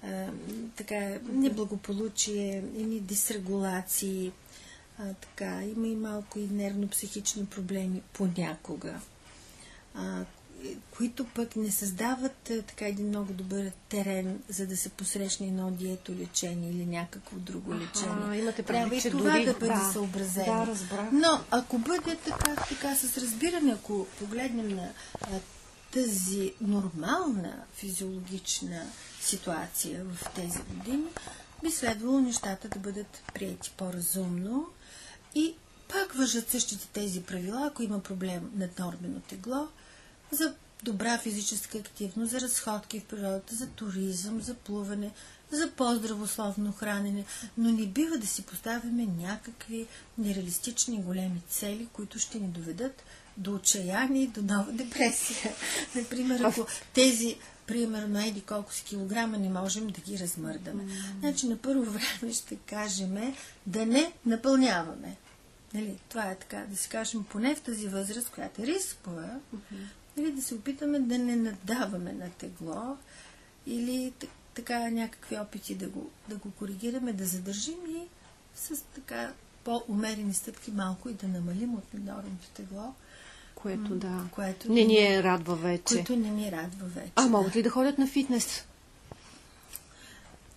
а, 0.05 0.27
така, 0.75 1.17
неблагополучие, 1.31 2.63
ини 2.77 2.99
дисрегулации, 2.99 4.31
а, 4.99 5.13
така, 5.13 5.63
има 5.63 5.87
и 5.87 5.95
малко 5.95 6.39
и 6.39 6.47
нервно-психични 6.47 7.45
проблеми 7.45 8.01
понякога, 8.13 8.93
а, 9.95 10.25
които 10.97 11.25
пък 11.25 11.55
не 11.55 11.71
създават 11.71 12.49
а, 12.49 12.61
така 12.61 12.87
един 12.87 13.07
много 13.07 13.33
добър 13.33 13.71
терен, 13.89 14.39
за 14.49 14.67
да 14.67 14.77
се 14.77 14.89
посрещне 14.89 15.47
едно 15.47 15.71
дието 15.71 16.11
лечение 16.11 16.69
или 16.69 16.85
някакво 16.85 17.37
друго 17.37 17.73
лечение. 17.73 18.25
А, 18.29 18.35
имате 18.35 18.63
Трябва 18.63 18.95
и 18.95 19.01
това 19.01 19.31
дори... 19.31 19.45
да 19.45 19.53
бъде 19.53 19.73
да, 19.73 19.89
съобразено. 19.93 20.45
Да, 20.45 20.67
разбрах. 20.67 21.11
Но 21.11 21.41
ако 21.51 21.77
бъде 21.77 22.15
така, 22.15 22.55
така 22.69 22.95
с 22.95 23.17
разбиране, 23.17 23.73
ако 23.73 24.07
погледнем 24.19 24.75
на 24.75 24.89
а, 25.21 25.27
тази 25.91 26.53
нормална 26.61 27.63
физиологична 27.75 28.85
ситуация 29.21 30.03
в 30.05 30.29
тези 30.35 30.59
години, 30.69 31.07
би 31.63 31.71
следвало 31.71 32.19
нещата 32.19 32.69
да 32.69 32.79
бъдат 32.79 33.23
прияти 33.33 33.73
по-разумно 33.77 34.67
и 35.35 35.53
пак 35.87 36.13
въжат 36.13 36.49
същите 36.49 36.87
тези 36.87 37.23
правила, 37.23 37.67
ако 37.67 37.83
има 37.83 37.99
проблем 37.99 38.51
над 38.55 38.79
нормено 38.79 39.19
тегло, 39.19 39.67
за 40.31 40.53
добра 40.83 41.17
физическа 41.17 41.77
активност, 41.77 42.31
за 42.31 42.41
разходки 42.41 42.99
в 42.99 43.05
природата, 43.05 43.55
за 43.55 43.67
туризъм, 43.67 44.41
за 44.41 44.53
плуване, 44.53 45.11
за 45.51 45.71
по-здравословно 45.71 46.71
хранене, 46.71 47.25
но 47.57 47.71
не 47.71 47.85
бива 47.87 48.17
да 48.17 48.27
си 48.27 48.41
поставяме 48.41 49.05
някакви 49.05 49.87
нереалистични 50.17 51.01
големи 51.01 51.41
цели, 51.49 51.87
които 51.93 52.19
ще 52.19 52.39
ни 52.39 52.47
доведат 52.47 53.03
до 53.37 53.53
отчаяние 53.53 54.23
и 54.23 54.27
до 54.27 54.41
нова 54.41 54.71
депресия. 54.71 55.55
Например, 55.95 56.39
ако 56.39 56.67
тези 56.93 57.37
примерно, 57.67 58.19
еди 58.19 58.41
колко 58.41 58.73
си 58.73 58.83
килограма 58.83 59.37
не 59.37 59.49
можем 59.49 59.87
да 59.87 60.01
ги 60.01 60.19
размърдаме. 60.19 60.83
Значи, 61.19 61.47
на 61.47 61.57
първо 61.57 61.83
време 61.91 62.33
ще 62.33 62.55
кажем 62.55 63.35
да 63.65 63.85
не 63.85 64.13
напълняваме. 64.25 65.15
Нали, 65.73 65.99
това 66.09 66.31
е 66.31 66.35
така, 66.35 66.65
да 66.69 66.77
си 66.77 66.89
кажем, 66.89 67.23
поне 67.23 67.55
в 67.55 67.61
тази 67.61 67.87
възраст, 67.87 68.29
която 68.29 68.61
е 68.61 68.65
рискова, 68.65 69.39
mm-hmm. 69.55 69.85
нали, 70.17 70.31
да 70.31 70.41
се 70.41 70.55
опитаме 70.55 70.99
да 70.99 71.17
не 71.17 71.35
надаваме 71.35 72.13
на 72.13 72.29
тегло 72.29 72.97
или 73.67 74.13
така 74.55 74.89
някакви 74.89 75.37
опити 75.37 75.75
да 75.75 75.87
го, 75.87 76.09
да 76.29 76.35
го 76.35 76.51
коригираме, 76.51 77.13
да 77.13 77.25
задържим 77.25 77.77
и 77.89 78.01
с 78.55 78.83
така 78.95 79.33
по-умерени 79.63 80.33
стъпки 80.33 80.71
малко 80.71 81.09
и 81.09 81.13
да 81.13 81.27
намалим 81.27 81.73
от 81.75 81.93
нормалното 81.93 82.47
тегло. 82.53 82.93
Което 83.55 83.95
да. 83.95 84.23
Което 84.31 84.71
не 84.71 84.83
ни 84.83 84.97
е 84.97 85.23
радва 85.23 85.55
вече. 85.55 85.93
Което 85.93 86.15
не 86.15 86.29
ни 86.29 86.51
радва 86.51 86.87
вече. 86.87 87.11
А 87.15 87.27
могат 87.27 87.55
ли 87.55 87.63
да 87.63 87.69
ходят 87.69 87.97
на 87.97 88.07
фитнес? 88.07 88.65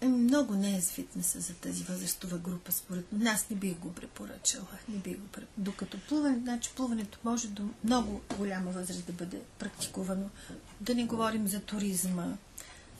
Е, 0.00 0.08
много 0.08 0.54
не 0.54 0.76
е 0.76 0.80
с 0.80 0.90
фитнеса 0.90 1.40
за 1.40 1.54
тази 1.54 1.84
възрастова 1.84 2.38
група, 2.38 2.72
според 2.72 3.12
мен. 3.12 3.26
Аз 3.26 3.50
не 3.50 3.56
бих 3.56 3.78
го 3.78 3.92
препоръчала. 3.92 4.66
Не 4.88 4.96
бих 4.98 5.16
го 5.18 5.26
преп... 5.26 5.48
Докато 5.56 5.98
плуване, 5.98 6.38
значи 6.38 6.70
плуването 6.76 7.18
може 7.24 7.48
до 7.48 7.62
много 7.84 8.20
голяма 8.36 8.70
възраст 8.70 9.06
да 9.06 9.12
бъде 9.12 9.40
практикувано. 9.58 10.30
Да 10.80 10.94
не 10.94 11.04
говорим 11.04 11.48
за 11.48 11.60
туризма, 11.60 12.26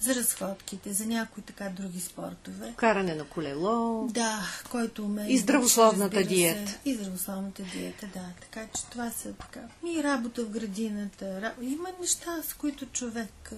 за 0.00 0.14
разходките, 0.14 0.92
за 0.92 1.06
някои 1.06 1.42
така 1.42 1.68
други 1.68 2.00
спортове. 2.00 2.74
Каране 2.76 3.14
на 3.14 3.24
колело. 3.24 4.08
Да, 4.10 4.40
който 4.70 5.04
умее. 5.04 5.28
И 5.28 5.38
здравословната 5.38 6.24
диета. 6.24 6.78
И 6.84 6.94
здравословната 6.94 7.62
диета, 7.62 8.06
да. 8.14 8.24
Така 8.40 8.66
че 8.74 8.84
това 8.84 9.10
са 9.10 9.32
така. 9.32 9.60
И 9.86 10.02
работа 10.02 10.44
в 10.44 10.50
градината. 10.50 11.54
Има 11.60 11.88
неща, 12.00 12.42
с 12.42 12.54
които 12.54 12.86
човек 12.86 13.52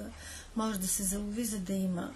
може 0.57 0.81
да 0.81 0.89
се 0.89 1.03
залови, 1.03 1.45
за 1.45 1.59
да 1.59 1.73
има 1.73 2.11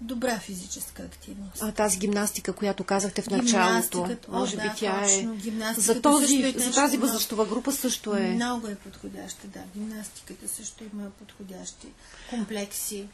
добра 0.00 0.38
физическа 0.38 1.02
активност. 1.02 1.62
А 1.62 1.72
тази 1.72 1.98
гимнастика, 1.98 2.52
която 2.52 2.84
казахте 2.84 3.22
в 3.22 3.30
началото, 3.30 4.16
може 4.28 4.56
би 4.56 4.62
да, 4.62 4.74
тя 4.76 5.04
е... 5.04 5.28
За, 5.76 6.02
този, 6.02 6.42
е 6.42 6.60
за 6.60 6.72
тази 6.72 6.96
възрастова 6.96 7.46
група 7.46 7.72
също 7.72 8.16
е... 8.16 8.20
Много 8.20 8.66
е 8.66 8.74
подходяща, 8.74 9.46
да. 9.46 9.60
Гимнастиката 9.76 10.48
също 10.48 10.84
има 10.92 11.10
подходящи 11.10 11.86
комплекси. 12.30 13.06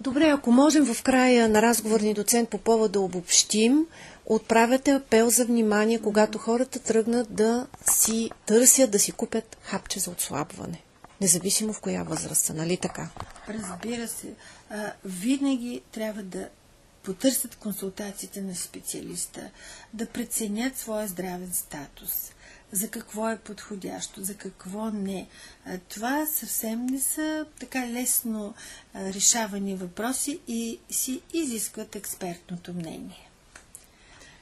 Добре, 0.00 0.28
ако 0.28 0.52
можем 0.52 0.94
в 0.94 1.02
края 1.02 1.48
на 1.48 1.62
разговор 1.62 2.00
ни 2.00 2.14
доцент 2.14 2.48
Попова 2.48 2.88
да 2.88 3.00
обобщим, 3.00 3.86
отправяте 4.26 4.90
апел 4.90 5.30
за 5.30 5.44
внимание, 5.44 5.98
когато 5.98 6.38
хората 6.38 6.78
тръгнат 6.78 7.34
да 7.34 7.66
си 7.92 8.30
търсят, 8.46 8.90
да 8.90 8.98
си 8.98 9.12
купят 9.12 9.56
хапче 9.62 10.00
за 10.00 10.10
отслабване. 10.10 10.82
Независимо 11.20 11.72
в 11.72 11.80
коя 11.80 12.02
възраст 12.02 12.44
са, 12.44 12.54
нали 12.54 12.76
така? 12.76 13.08
Разбира 13.54 14.08
се 14.08 14.34
а, 14.70 14.92
винаги 15.04 15.82
трябва 15.92 16.22
да 16.22 16.48
потърсят 17.02 17.56
консултациите 17.56 18.40
на 18.42 18.54
специалиста, 18.54 19.50
да 19.92 20.06
преценят 20.06 20.76
своя 20.76 21.08
здравен 21.08 21.52
статус, 21.52 22.32
за 22.72 22.88
какво 22.88 23.28
е 23.28 23.38
подходящо, 23.38 24.22
за 24.22 24.34
какво 24.34 24.90
не. 24.90 25.28
А, 25.66 25.78
това 25.78 26.26
съвсем 26.26 26.86
не 26.86 27.00
са 27.00 27.46
така 27.60 27.88
лесно 27.88 28.54
а, 28.94 29.12
решавани 29.12 29.74
въпроси 29.74 30.40
и 30.48 30.78
си 30.90 31.20
изискват 31.32 31.96
експертното 31.96 32.74
мнение. 32.74 33.29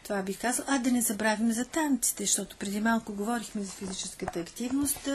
Това 0.09 0.23
бих 0.23 0.41
казал. 0.41 0.65
А 0.69 0.79
да 0.79 0.91
не 0.93 1.03
забравим 1.03 1.53
за 1.53 1.65
танците, 1.65 2.23
защото 2.25 2.57
преди 2.57 2.81
малко 2.81 3.13
говорихме 3.15 3.63
за 3.63 3.73
физическата 3.73 4.41
активност. 4.41 5.09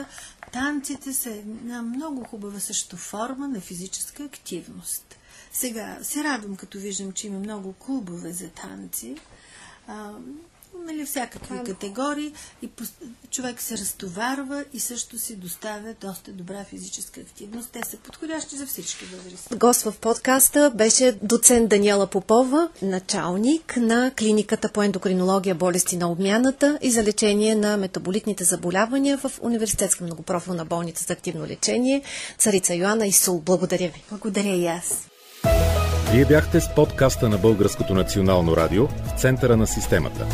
Танците 0.52 1.12
са 1.12 1.30
една 1.30 1.82
много 1.82 2.24
хубава 2.24 2.60
също 2.60 2.96
форма 2.96 3.48
на 3.48 3.60
физическа 3.60 4.24
активност. 4.24 5.16
Сега 5.52 5.98
се 6.02 6.24
радвам, 6.24 6.56
като 6.56 6.78
виждам, 6.78 7.12
че 7.12 7.26
има 7.26 7.38
много 7.38 7.72
клубове 7.72 8.32
за 8.32 8.48
танци. 8.48 9.16
Нали, 10.86 11.06
всякакви 11.06 11.56
а... 11.56 11.64
категории 11.64 12.32
и 12.62 12.68
човек 13.30 13.62
се 13.62 13.78
разтоварва 13.78 14.64
и 14.72 14.80
също 14.80 15.18
си 15.18 15.36
доставя 15.36 15.94
доста 16.00 16.32
добра 16.32 16.64
физическа 16.64 17.20
активност. 17.20 17.70
Те 17.72 17.80
са 17.90 17.96
подходящи 17.96 18.56
за 18.56 18.66
всички 18.66 19.04
възрасти. 19.04 19.54
Гост 19.54 19.82
в 19.82 19.94
подкаста 20.00 20.72
беше 20.74 21.18
доцент 21.22 21.68
Даниела 21.68 22.06
Попова, 22.06 22.68
началник 22.82 23.76
на 23.76 24.12
клиниката 24.18 24.68
по 24.68 24.82
ендокринология, 24.82 25.54
болести 25.54 25.96
на 25.96 26.10
обмяната 26.10 26.78
и 26.82 26.90
за 26.90 27.02
лечение 27.02 27.54
на 27.54 27.76
метаболитните 27.76 28.44
заболявания 28.44 29.18
в 29.18 29.32
Университетска 29.40 30.04
многопрофилна 30.04 30.64
болница 30.64 31.04
за 31.04 31.12
активно 31.12 31.46
лечение 31.46 32.02
Царица 32.38 32.74
Йоанна 32.74 33.06
Исул. 33.06 33.40
Благодаря 33.40 33.88
ви. 33.88 34.04
Благодаря 34.10 34.54
и 34.54 34.66
аз. 34.66 35.13
Вие 36.14 36.24
бяхте 36.24 36.60
с 36.60 36.74
подкаста 36.74 37.28
на 37.28 37.38
Българското 37.38 37.94
национално 37.94 38.56
радио 38.56 38.86
в 38.86 39.20
центъра 39.20 39.56
на 39.56 39.66
системата. 39.66 40.26